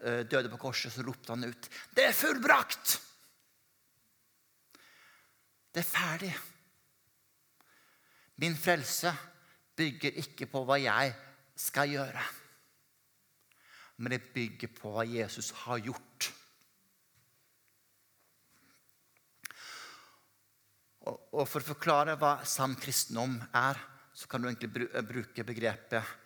eh, 0.00 0.22
døde 0.26 0.50
på 0.52 0.60
korset, 0.60 0.92
så 0.92 1.04
ropte 1.06 1.32
han 1.32 1.44
ut 1.44 1.70
'Det 1.94 2.04
er 2.04 2.12
fullbrakt!' 2.16 2.98
Det 5.70 5.80
er 5.80 5.86
ferdig. 5.86 6.34
Min 8.36 8.56
frelse 8.56 9.12
bygger 9.76 10.18
ikke 10.18 10.46
på 10.50 10.64
hva 10.64 10.80
jeg 10.82 11.14
skal 11.54 11.88
gjøre 11.88 12.24
men 14.00 14.14
det 14.14 14.30
bygger 14.32 14.70
på 14.72 14.94
hva 14.94 15.04
Jesus 15.04 15.50
har 15.66 15.80
gjort. 15.84 16.30
Og 21.10 21.44
For 21.48 21.60
å 21.60 21.68
forklare 21.68 22.16
hva 22.20 22.38
sann 22.48 22.78
kristendom 22.80 23.36
er, 23.56 23.76
så 24.16 24.28
kan 24.28 24.40
du 24.40 24.48
egentlig 24.48 24.88
bruke 25.08 25.44
begrepet 25.46 26.16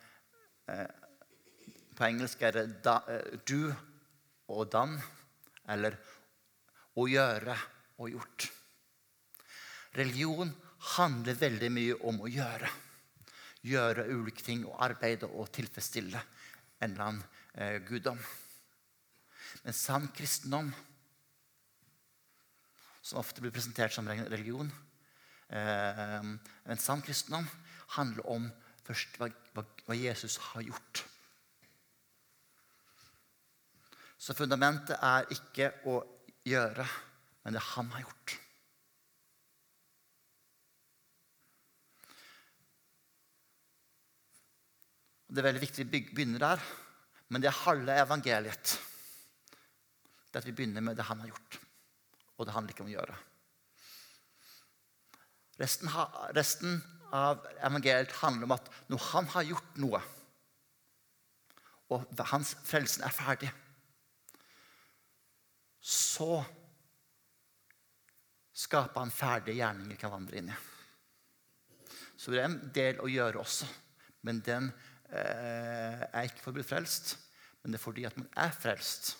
På 1.95 2.03
engelsk 2.03 2.41
er 2.43 2.51
det 2.51 2.65
da, 2.83 2.99
eh, 3.07 3.39
'do' 3.45 3.75
og 4.47 4.71
'done', 4.71 5.01
eller 5.69 5.97
'å 6.95 7.07
gjøre' 7.07 7.57
og 7.97 8.09
'gjort'. 8.09 8.51
Religion 9.95 10.51
handler 10.97 11.33
veldig 11.33 11.71
mye 11.71 11.95
om 12.03 12.19
å 12.21 12.27
gjøre. 12.27 12.69
Gjøre 13.63 14.09
ulike 14.11 14.43
ting 14.43 14.65
og 14.65 14.81
arbeide 14.83 15.27
og 15.27 15.51
tilfredsstille 15.51 16.21
en 16.81 16.91
eller 16.91 17.05
annen 17.05 17.23
eh, 17.53 17.79
guddom. 17.87 18.19
Men 19.63 19.73
sann 19.73 20.09
kristendom, 20.13 20.73
som 23.01 23.19
ofte 23.19 23.41
blir 23.41 23.53
presentert 23.53 23.93
som 23.93 24.07
religion 24.07 24.71
eh, 25.49 26.21
Men 26.65 26.77
sann 26.81 27.01
kristendom 27.05 27.47
handler 27.95 28.29
om 28.29 28.51
først 28.85 29.19
hva, 29.19 29.29
hva 29.85 29.97
Jesus 29.97 30.37
har 30.51 30.65
gjort. 30.65 31.03
Så 34.17 34.33
fundamentet 34.37 34.97
er 35.01 35.27
ikke 35.33 35.69
å 35.91 35.99
gjøre, 36.45 36.85
men 37.45 37.57
det 37.57 37.63
han 37.73 37.91
har 37.93 38.05
gjort. 38.05 38.39
Det 45.35 45.41
er 45.41 45.49
veldig 45.49 45.61
viktig 45.65 45.85
vi 45.91 46.01
begynner 46.15 46.41
der. 46.41 46.65
Men 47.33 47.41
det 47.41 47.49
er 47.49 47.63
halve 47.65 47.95
evangeliet. 47.99 48.75
Det 50.31 50.39
at 50.39 50.47
vi 50.47 50.53
begynner 50.55 50.83
med 50.85 50.97
det 50.97 51.07
han 51.09 51.19
har 51.23 51.33
gjort. 51.33 51.57
Og 52.37 52.47
det 52.47 52.53
handler 52.55 52.73
ikke 52.73 52.85
om 52.85 52.91
å 52.91 52.95
gjøre. 52.95 53.15
Resten, 55.59 55.91
resten 56.35 56.79
av 57.13 57.45
evangeliet 57.59 58.15
handler 58.21 58.47
om 58.47 58.55
at 58.55 58.71
når 58.91 59.03
han 59.11 59.29
har 59.35 59.47
gjort 59.51 59.79
noe, 59.83 60.01
og 61.93 62.25
hans 62.31 62.55
frelsen 62.65 63.05
er 63.05 63.13
ferdig, 63.13 63.51
så 65.85 66.39
skaper 68.55 69.03
han 69.03 69.13
ferdige 69.13 69.59
gjerninger 69.59 69.99
kan 70.01 70.15
vandre 70.15 70.41
inn 70.41 70.49
i. 70.49 70.57
Så 72.17 72.33
det 72.33 72.41
er 72.41 72.49
en 72.49 72.61
del 72.73 73.03
å 73.03 73.11
gjøre 73.11 73.43
også, 73.43 73.67
men 74.25 74.39
den 74.41 74.71
Eh, 75.15 76.01
er 76.01 76.25
ikke 76.25 76.41
for 76.41 76.51
å 76.51 76.57
bli 76.57 76.65
frelst, 76.65 77.13
men 77.61 77.71
det 77.71 77.79
er 77.79 77.83
fordi 77.83 78.05
at 78.07 78.17
man 78.17 78.27
er 78.41 78.51
frelst. 78.51 79.13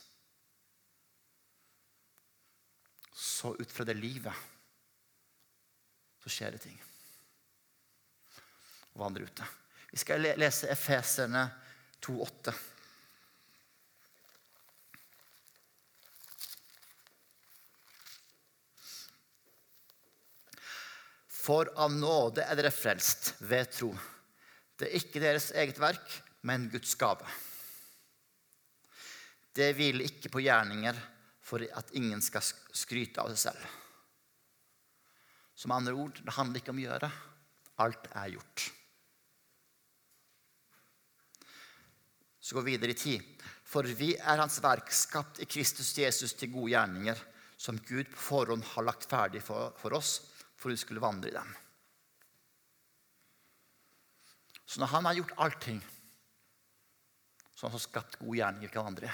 Så 3.15 3.53
ut 3.55 3.71
fra 3.71 3.85
det 3.87 3.95
livet 3.95 4.43
så 6.23 6.31
skjer 6.33 6.55
det 6.55 6.63
ting. 6.65 6.79
Og 8.95 9.03
vandre 9.03 9.27
ute. 9.27 9.47
Vi 9.91 9.99
skal 9.99 10.23
lese 10.39 10.71
Efeserne 10.71 11.43
2,8. 12.03 12.55
For 21.45 21.69
av 21.77 21.93
nåde 21.93 22.41
er 22.41 22.57
dere 22.57 22.73
frelst 22.73 23.35
ved 23.45 23.69
tro. 23.75 23.91
Det 24.75 24.87
er 24.89 24.97
ikke 24.97 25.21
deres 25.21 25.51
eget 25.53 25.77
verk, 25.79 26.07
men 26.47 26.69
Guds 26.73 26.95
gave. 26.99 27.27
Det 29.55 29.69
hviler 29.77 30.09
ikke 30.09 30.31
på 30.33 30.41
gjerninger 30.43 30.97
for 31.45 31.63
at 31.77 31.93
ingen 31.95 32.23
skal 32.25 32.43
skryte 32.75 33.21
av 33.21 33.29
seg 33.31 33.51
selv. 33.51 33.67
Som 35.55 35.71
andre 35.71 35.93
ord, 35.95 36.17
det 36.19 36.35
handler 36.35 36.59
ikke 36.59 36.73
om 36.73 36.81
å 36.81 36.87
gjøre. 36.87 37.11
Alt 37.85 38.09
er 38.11 38.33
gjort. 38.33 38.65
Så 42.45 42.53
går 42.55 42.61
vi 42.61 42.75
videre 42.75 42.93
i 42.93 42.99
tid. 42.99 43.43
For 43.65 43.87
vi 43.97 44.11
er 44.13 44.37
Hans 44.37 44.59
verk, 44.61 44.91
skapt 44.93 45.39
i 45.41 45.47
Kristus 45.49 45.89
Jesus 45.97 46.35
til 46.37 46.51
gode 46.53 46.75
gjerninger, 46.75 47.17
som 47.57 47.79
Gud 47.87 48.11
på 48.11 48.21
forhånd 48.21 48.61
har 48.75 48.85
lagt 48.85 49.07
ferdig 49.09 49.41
for, 49.41 49.71
for 49.79 49.95
oss, 49.97 50.19
for 50.53 50.69
vi 50.69 50.77
skulle 50.77 51.01
vandre 51.01 51.31
i 51.31 51.33
dem. 51.33 51.55
Så 54.65 54.81
når 54.81 54.91
han 54.93 55.09
har 55.09 55.17
gjort 55.17 55.33
allting, 55.41 55.79
så 57.55 57.65
har 57.65 57.73
han 57.73 57.81
skapt 57.81 58.19
gode 58.19 58.37
gjerninger 58.37 58.73
til 58.75 58.83
andre. 58.83 59.09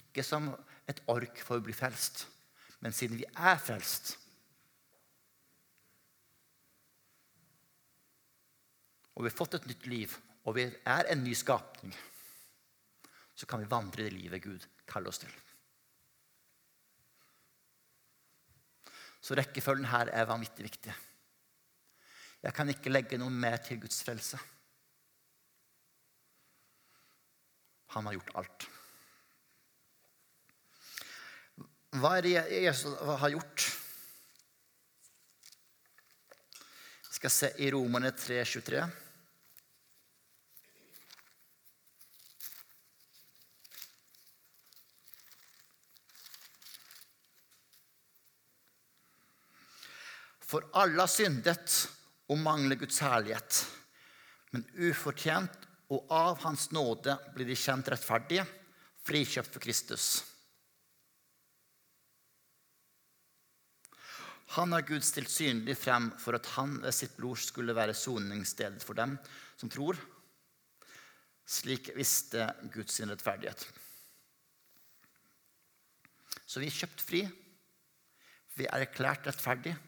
Ikke 0.00 0.24
som 0.24 0.48
et 0.88 1.04
ork 1.12 1.42
for 1.44 1.60
å 1.60 1.66
bli 1.66 1.76
frelst, 1.76 2.24
men 2.80 2.96
siden 2.96 3.20
vi 3.20 3.28
er 3.28 3.60
frelst 3.60 4.16
Og 9.12 9.26
vi 9.26 9.28
har 9.28 9.36
fått 9.36 9.58
et 9.58 9.66
nytt 9.68 9.84
liv, 9.92 10.14
og 10.48 10.56
vi 10.56 10.64
er 10.88 11.10
en 11.12 11.20
ny 11.20 11.34
skapning. 11.36 11.92
Så 13.42 13.46
kan 13.50 13.58
vi 13.58 13.66
vandre 13.66 14.04
i 14.04 14.06
det 14.06 14.14
livet 14.14 14.42
Gud 14.44 14.66
kaller 14.86 15.10
oss 15.10 15.18
til. 15.18 15.32
Så 19.18 19.34
rekkefølgen 19.34 19.88
her 19.90 20.12
er 20.14 20.28
vanvittig 20.30 20.68
viktig. 20.68 20.94
Jeg 22.42 22.54
kan 22.54 22.70
ikke 22.70 22.92
legge 22.92 23.18
noe 23.18 23.34
mer 23.34 23.58
til 23.66 23.80
Guds 23.82 23.98
frelse. 24.06 24.38
Han 27.96 28.06
har 28.06 28.20
gjort 28.20 28.32
alt. 28.38 28.70
Hva 31.98 32.16
er 32.20 32.28
det 32.28 32.38
Jesus 32.62 32.94
har 32.94 33.34
gjort? 33.34 33.70
Vi 37.10 37.18
skal 37.18 37.40
se 37.42 37.56
i 37.58 37.74
Romerne 37.74 38.14
3, 38.14 38.44
23. 38.46 38.86
For 50.52 50.66
alle 50.76 51.00
har 51.00 51.08
syndet 51.08 51.76
og 52.28 52.40
mangler 52.42 52.76
Guds 52.76 52.98
herlighet. 53.00 53.62
Men 54.52 54.66
ufortjent 54.76 55.64
og 55.92 56.10
av 56.12 56.42
Hans 56.44 56.66
nåde 56.76 57.14
blir 57.32 57.48
de 57.48 57.56
kjent 57.56 57.88
rettferdige, 57.88 58.44
frikjøpt 59.08 59.54
for 59.54 59.64
Kristus. 59.64 60.06
Han 64.52 64.74
har 64.76 64.84
Gud 64.84 65.04
stilt 65.04 65.32
synlig 65.32 65.78
frem 65.80 66.10
for 66.20 66.36
at 66.36 66.50
han 66.58 66.74
ved 66.82 66.92
sitt 66.92 67.14
blod 67.16 67.40
skulle 67.40 67.72
være 67.76 67.96
soningsstedet 67.96 68.84
for 68.84 68.98
dem 68.98 69.14
som 69.56 69.72
tror. 69.72 69.96
Slik 71.48 71.88
visste 71.96 72.50
Guds 72.74 73.00
rettferdighet. 73.00 73.64
Så 76.44 76.60
vi 76.60 76.68
er 76.68 76.76
kjøpt 76.76 77.06
fri. 77.08 77.22
Vi 78.60 78.68
er 78.68 78.84
erklært 78.84 79.24
rettferdige. 79.30 79.78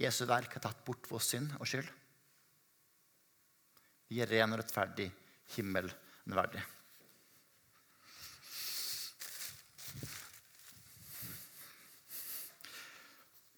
Jesu 0.00 0.24
verk 0.26 0.56
har 0.56 0.64
tatt 0.64 0.84
bort 0.86 1.06
vår 1.10 1.22
synd 1.22 1.54
og 1.60 1.68
skyld. 1.70 1.90
Vi 4.10 4.22
er 4.22 4.30
ren 4.30 4.54
og 4.54 4.60
rettferdig. 4.60 5.10
Himmel 5.54 5.90
enn 6.24 6.34
verdig. 6.34 6.62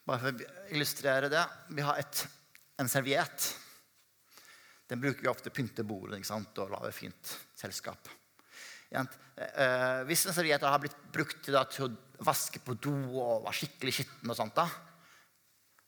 Bare 0.07 0.22
for 0.22 0.31
å 0.31 0.49
illustrere 0.75 1.31
det 1.31 1.42
Vi 1.75 1.83
har 1.83 1.99
et, 1.99 2.20
en 2.79 2.90
serviett. 2.90 3.46
Den 4.87 5.01
bruker 5.03 5.25
vi 5.25 5.31
ofte 5.31 5.49
til 5.49 5.55
å 5.55 5.57
pynte 5.57 5.87
bordet 5.87 6.20
ikke 6.20 6.31
sant? 6.31 6.59
og 6.62 6.75
lage 6.75 6.92
fint 6.94 7.33
selskap. 7.59 8.11
Eh, 8.92 10.03
hvis 10.07 10.27
en 10.29 10.37
serviett 10.37 10.62
har 10.62 10.79
blitt 10.83 10.99
brukt 11.12 11.40
til 11.42 11.57
å 11.59 11.88
vaske 12.27 12.62
på 12.62 12.77
do 12.79 12.94
og 13.18 13.46
var 13.49 13.57
skikkelig 13.57 13.96
skitten, 13.99 14.31
og 14.31 14.38
sånt, 14.38 14.55
da, 14.57 14.68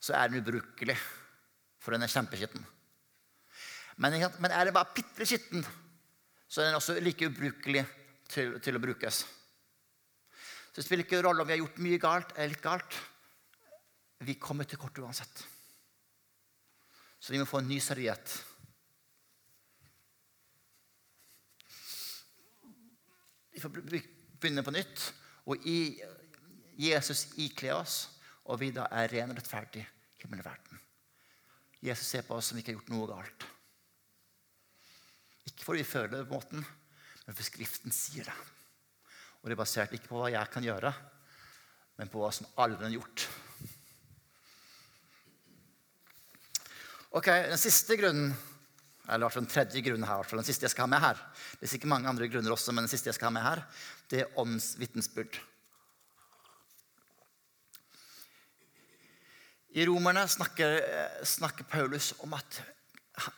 så 0.01 0.15
er 0.17 0.31
den 0.31 0.43
ubrukelig. 0.43 0.97
For 1.79 1.95
den 1.95 2.05
er 2.05 2.13
kjempeskitten. 2.13 2.65
Men, 3.99 4.15
men, 4.39 4.53
er 4.53 4.69
den 4.69 4.77
bare 4.77 4.95
bitte 4.95 5.19
litt 5.19 5.31
skitten, 5.31 5.65
så 6.47 6.63
er 6.63 6.69
den 6.69 6.79
også 6.79 6.99
like 7.03 7.27
ubrukelig 7.27 7.83
til, 8.31 8.59
til, 8.63 8.79
å 8.79 8.83
brukes. 8.83 9.25
Så 10.71 10.79
det 10.79 10.85
spiller 10.87 11.07
ikke 11.07 11.23
rolle 11.25 11.43
om 11.43 11.49
vi 11.49 11.57
har 11.57 11.63
gjort 11.65 11.81
mye 11.83 12.03
galt 12.03 12.35
eller 12.37 12.53
litt 12.53 12.63
galt. 12.63 12.99
Vi 14.23 14.39
kommer 14.39 14.69
til 14.69 14.79
kort 14.79 14.99
uansett. 15.03 15.43
Så 17.19 17.35
vi 17.35 17.41
må 17.41 17.49
få 17.49 17.63
en 17.63 17.71
ny 17.71 17.81
serviett. 17.83 18.37
Vi 23.51 23.63
får 23.63 23.75
begynne 23.75 24.63
på 24.63 24.75
nytt 24.75 25.09
og 25.49 25.67
i 25.67 25.99
Jesus 26.79 27.25
ikle 27.43 27.73
oss, 27.75 27.97
og 28.49 28.61
vi 28.61 28.73
da 28.75 28.89
er 28.97 29.11
ren 29.13 29.33
og 29.33 29.39
rettferdig 29.39 29.85
himmelverden. 30.23 30.81
Jesus 31.85 32.09
ser 32.09 32.25
på 32.27 32.39
oss 32.39 32.51
som 32.51 32.59
ikke 32.59 32.73
har 32.73 32.79
gjort 32.81 32.93
noe 32.95 33.09
galt. 33.11 33.47
Ikke 35.49 35.67
fordi 35.67 35.85
vi 35.85 35.91
føler 35.91 36.15
det 36.17 36.27
på 36.29 36.39
måten, 36.39 36.65
men 36.65 37.37
fordi 37.37 37.47
Skriften 37.47 37.95
sier 37.95 38.27
det. 38.27 38.39
Og 39.39 39.49
det 39.49 39.55
er 39.55 39.61
basert 39.61 39.95
ikke 39.95 40.11
på 40.11 40.23
hva 40.23 40.33
jeg 40.33 40.51
kan 40.53 40.65
gjøre, 40.65 40.91
men 42.01 42.11
på 42.11 42.23
hva 42.23 42.33
som 42.35 42.49
alle 42.59 42.81
har 42.81 42.95
gjort. 42.95 43.29
Ok, 47.19 47.29
Den 47.49 47.61
siste 47.61 47.97
grunnen 47.97 48.35
eller 49.09 49.33
den 49.33 49.49
tredje 49.49 49.81
grunnen 49.81 50.05
her, 50.05 50.27
den 50.29 50.45
siste 50.45 50.67
jeg 50.67 50.75
skal 50.75 50.85
ha 50.85 50.93
med 50.93 51.01
her, 51.01 51.21
det 51.57 51.65
er 51.65 51.71
sikkert 51.73 51.93
mange 51.95 52.11
andre 52.11 52.29
grunner 52.29 52.53
også, 52.53 52.75
men 52.77 52.85
den 52.85 52.93
siste 52.93 53.09
jeg 53.09 53.17
skal 53.17 53.31
ha 53.31 53.37
med 53.39 53.47
her, 53.47 53.63
det 54.13 54.21
er 54.21 54.35
åndens 54.37 54.75
I 59.77 59.85
Romerne 59.85 60.25
snakker, 60.29 60.79
snakker 61.29 61.67
Paulus 61.69 62.15
om 62.25 62.33
at, 62.35 62.63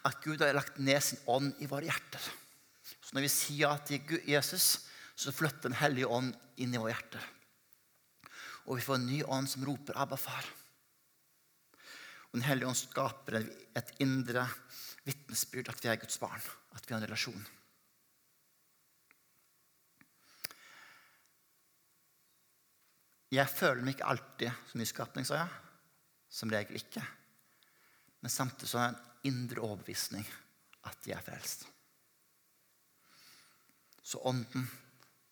at, 0.06 0.20
Gud 0.22 0.40
har 0.40 0.54
lagt 0.54 0.78
ned 0.78 1.02
sin 1.02 1.18
ånd 1.26 1.58
i 1.58 1.66
våre 1.66 1.88
hjerter. 1.88 2.22
Så 3.00 3.16
når 3.16 3.26
vi 3.26 3.32
sier 3.34 3.64
ja 3.64 3.72
til 3.82 4.20
Jesus, 4.28 4.86
så 5.18 5.34
flytter 5.34 5.68
Den 5.68 5.80
hellige 5.80 6.06
ånd 6.06 6.30
inn 6.62 6.74
i 6.74 6.78
våre 6.78 6.94
hjerter. 6.94 7.24
Og 8.70 8.78
vi 8.78 8.84
får 8.84 9.00
en 9.00 9.08
ny 9.08 9.22
ånd 9.26 9.50
som 9.50 9.64
roper 9.66 9.96
'Abba, 9.96 10.16
far'. 10.16 10.52
Og 12.30 12.38
Den 12.38 12.46
hellige 12.46 12.68
ånd 12.68 12.78
skaper 12.78 13.40
et 13.76 13.94
indre 13.98 14.46
vitnesbyrd 15.04 15.68
at 15.68 15.82
vi 15.82 15.88
er 15.88 15.98
Guds 15.98 16.18
barn, 16.18 16.40
at 16.76 16.86
vi 16.86 16.94
har 16.94 17.00
en 17.00 17.08
relasjon. 17.08 17.46
Jeg 23.30 23.48
føler 23.48 23.82
meg 23.82 23.94
ikke 23.94 24.06
alltid 24.10 24.50
som 24.70 24.80
nyskapning, 24.80 25.26
sa 25.26 25.42
jeg. 25.42 25.69
Som 26.30 26.52
regel 26.52 26.78
ikke. 26.78 27.02
Men 28.20 28.30
samtidig 28.30 28.70
så 28.70 28.78
har 28.78 28.90
jeg 28.90 28.96
en 28.96 29.32
indre 29.32 29.64
overbevisning 29.66 30.24
at 30.88 31.02
de 31.04 31.12
er 31.12 31.24
frelst. 31.24 31.66
Så 34.02 34.20
ånden 34.26 34.64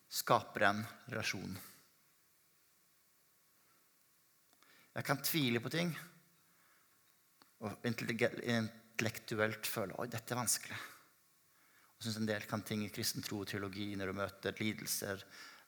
skaper 0.09 0.67
en 0.69 0.85
relasjon. 1.09 1.57
Jeg 4.99 5.07
kan 5.07 5.21
tvile 5.23 5.63
på 5.63 5.71
ting 5.73 5.93
og 7.63 7.87
intellektuelt 7.87 9.67
føle 9.67 9.97
at 9.99 10.13
dette 10.15 10.35
er 10.35 10.41
vanskelig. 10.41 10.79
Og 11.99 12.07
synes 12.07 12.19
en 12.21 12.31
del 12.31 12.47
kan 12.47 12.63
ting 12.67 12.85
i 12.87 12.91
kristen 12.95 13.25
tro 13.27 13.43
og 13.43 13.51
teologi 13.51 13.91
når 13.99 14.11
du 14.11 14.19
møter 14.21 14.59
lidelser, 14.63 15.23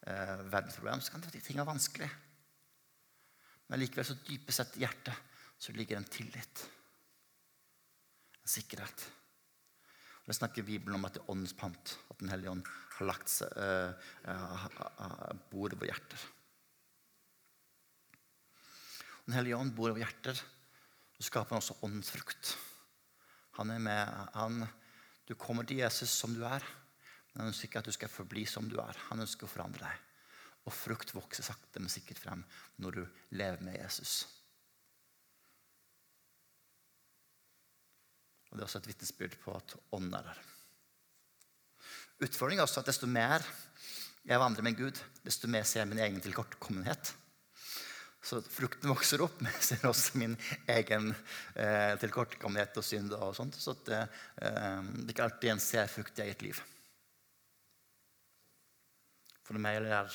eh, 0.06 0.36
verdensproblem, 0.50 1.00
så 1.02 1.12
kan 1.12 1.22
det 1.24 1.32
være 1.34 1.46
ting 1.46 1.58
er 1.58 1.66
vanskelig. 1.66 2.10
Men 3.70 3.78
likevel 3.78 4.06
så 4.08 4.18
dypest 4.26 4.58
sett 4.58 4.76
i 4.80 4.82
hjertet 4.82 5.14
så 5.60 5.72
ligger 5.76 6.00
en 6.00 6.08
tillit. 6.10 6.64
En 8.42 8.50
sikkerhet. 8.50 9.04
Og 10.22 10.32
Det 10.32 10.36
snakker 10.40 10.66
Bibelen 10.66 10.98
om 10.98 11.06
at 11.06 11.14
det 11.14 11.22
er 11.22 11.30
åndens 11.30 11.54
pant. 11.54 11.94
At 12.10 12.18
Den 12.18 12.32
hellige 12.32 12.50
ånd 12.50 12.64
har 12.96 13.06
lagt 13.06 13.30
seg, 13.30 13.54
uh, 13.54 13.94
uh, 14.26 15.30
bor 15.52 15.70
over 15.70 15.86
hjerter. 15.86 16.26
Den 19.28 19.38
hellige 19.38 19.60
ånd 19.60 19.74
bor 19.76 19.92
over 19.92 20.02
hjerter. 20.02 20.42
Så 21.14 21.28
skaper 21.28 21.54
han 21.54 21.62
også 21.62 21.78
åndens 21.86 22.10
frukt. 22.10 22.56
Han 23.60 23.70
er 23.70 23.78
med, 23.78 24.14
han, 24.34 24.66
Du 25.28 25.36
kommer 25.38 25.62
til 25.62 25.78
Jesus 25.84 26.10
som 26.10 26.34
du 26.34 26.42
er, 26.42 26.64
men 27.30 27.44
han 27.44 27.52
ønsker 27.52 27.68
ikke 27.68 27.84
at 27.84 27.86
du 27.86 27.94
skal 27.94 28.10
forbli 28.10 28.46
som 28.48 28.66
du 28.66 28.80
er. 28.82 28.96
Han 29.10 29.22
ønsker 29.22 29.46
å 29.46 29.52
forandre 29.52 29.84
deg. 29.86 30.09
Og 30.68 30.74
frukt 30.76 31.14
vokser 31.16 31.46
sakte, 31.46 31.80
men 31.80 31.92
sikkert 31.92 32.20
frem 32.20 32.44
når 32.82 32.98
du 32.98 33.02
lever 33.38 33.64
med 33.64 33.78
Jesus. 33.80 34.26
Og 38.50 38.58
Det 38.58 38.62
er 38.62 38.66
også 38.66 38.82
et 38.82 38.90
vitnesbyrd 38.90 39.36
på 39.44 39.54
at 39.54 39.76
ånden 39.94 40.14
er 40.18 40.26
der. 40.26 40.40
Utfordringen 42.20 42.60
er 42.60 42.68
også 42.68 42.82
at 42.82 42.90
desto 42.90 43.08
mer 43.08 43.44
jeg 44.26 44.40
vandrer 44.42 44.66
med 44.66 44.76
Gud, 44.76 44.98
desto 45.24 45.48
mer 45.48 45.64
ser 45.64 45.80
jeg 45.80 45.88
min 45.88 46.02
egen 46.02 46.20
tilkortkommenhet. 46.20 47.14
Så 48.20 48.42
frukten 48.44 48.90
vokser 48.92 49.22
opp, 49.24 49.38
men 49.42 49.52
jeg 49.54 49.66
ser 49.70 49.86
også 49.88 50.20
min 50.20 50.34
egen 50.68 51.14
eh, 51.54 51.94
tilkortkommenhet 52.02 52.76
og 52.76 52.84
synd. 52.84 53.14
og 53.16 53.32
sånt, 53.38 53.56
Så 53.56 53.78
det, 53.86 54.02
eh, 54.42 54.82
det 54.82 55.06
er 55.06 55.14
ikke 55.14 55.28
alltid 55.28 55.54
en 55.54 55.64
ser 55.64 55.88
frukt 55.88 56.20
i 56.20 56.26
eget 56.26 56.44
liv. 56.44 56.60
For 59.46 59.56
når 59.56 59.78
jeg 59.78 60.10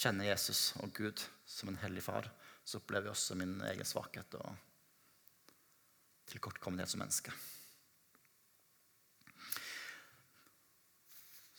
kjenner 0.00 0.30
Jesus 0.30 0.70
og 0.80 0.94
Gud 0.96 1.20
som 1.48 1.70
en 1.70 1.80
hellig 1.82 2.02
far, 2.06 2.28
så 2.64 2.80
opplever 2.80 3.10
jeg 3.10 3.16
også 3.16 3.36
min 3.36 3.58
egen 3.68 3.88
svakhet 3.88 4.36
og 4.40 4.54
tilkortkommenhet 6.30 6.92
som 6.92 7.02
menneske. 7.02 7.34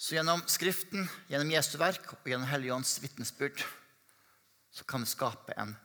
Så 0.01 0.15
gjennom 0.15 0.41
Skriften, 0.49 1.05
gjennom 1.29 1.51
Jesu 1.53 1.75
verk 1.77 2.15
og 2.15 2.25
gjennom 2.25 2.49
Helligånds 2.49 2.95
vitnesbyrd 3.03 3.61
så 4.71 4.85
kan 4.87 5.03
vi 5.03 5.11
skape 5.11 5.53
en 5.61 5.75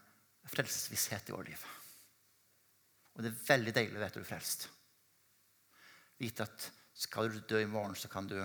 frelsesvisshet 0.48 1.28
i 1.28 1.34
vårt 1.34 1.50
liv. 1.50 1.64
Og 3.16 3.24
det 3.24 3.32
er 3.32 3.46
veldig 3.50 3.74
deilig 3.76 3.96
å 3.96 4.00
vite 4.00 4.08
at 4.08 4.16
du 4.16 4.22
er 4.22 4.28
frelst. 4.28 4.68
Vite 6.22 6.46
at 6.46 6.68
skal 6.96 7.28
du 7.32 7.42
dø 7.44 7.60
i 7.60 7.68
morgen, 7.68 7.96
så 7.98 8.08
kan 8.08 8.28
du 8.30 8.38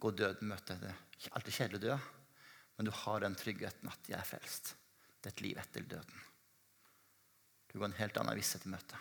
gå 0.00 0.10
døden 0.16 0.48
møte. 0.50 0.78
Det 0.80 0.90
er 0.90 1.36
alltid 1.36 1.58
kjedelig 1.58 1.80
å 1.80 1.84
dø, 1.84 1.98
men 2.80 2.88
du 2.88 2.90
har 2.96 3.20
den 3.20 3.34
tryggheten 3.36 3.90
at 3.92 4.06
jeg 4.08 4.16
er 4.16 4.24
frelst. 4.24 4.70
Det 5.20 5.28
er 5.28 5.34
et 5.34 5.40
liv 5.44 5.58
etter 5.60 5.84
døden. 5.84 6.20
Du 7.68 7.74
går 7.76 7.90
en 7.90 7.96
helt 7.98 8.16
annen 8.16 8.38
visshet 8.38 8.64
i 8.64 8.70
møte. 8.72 8.96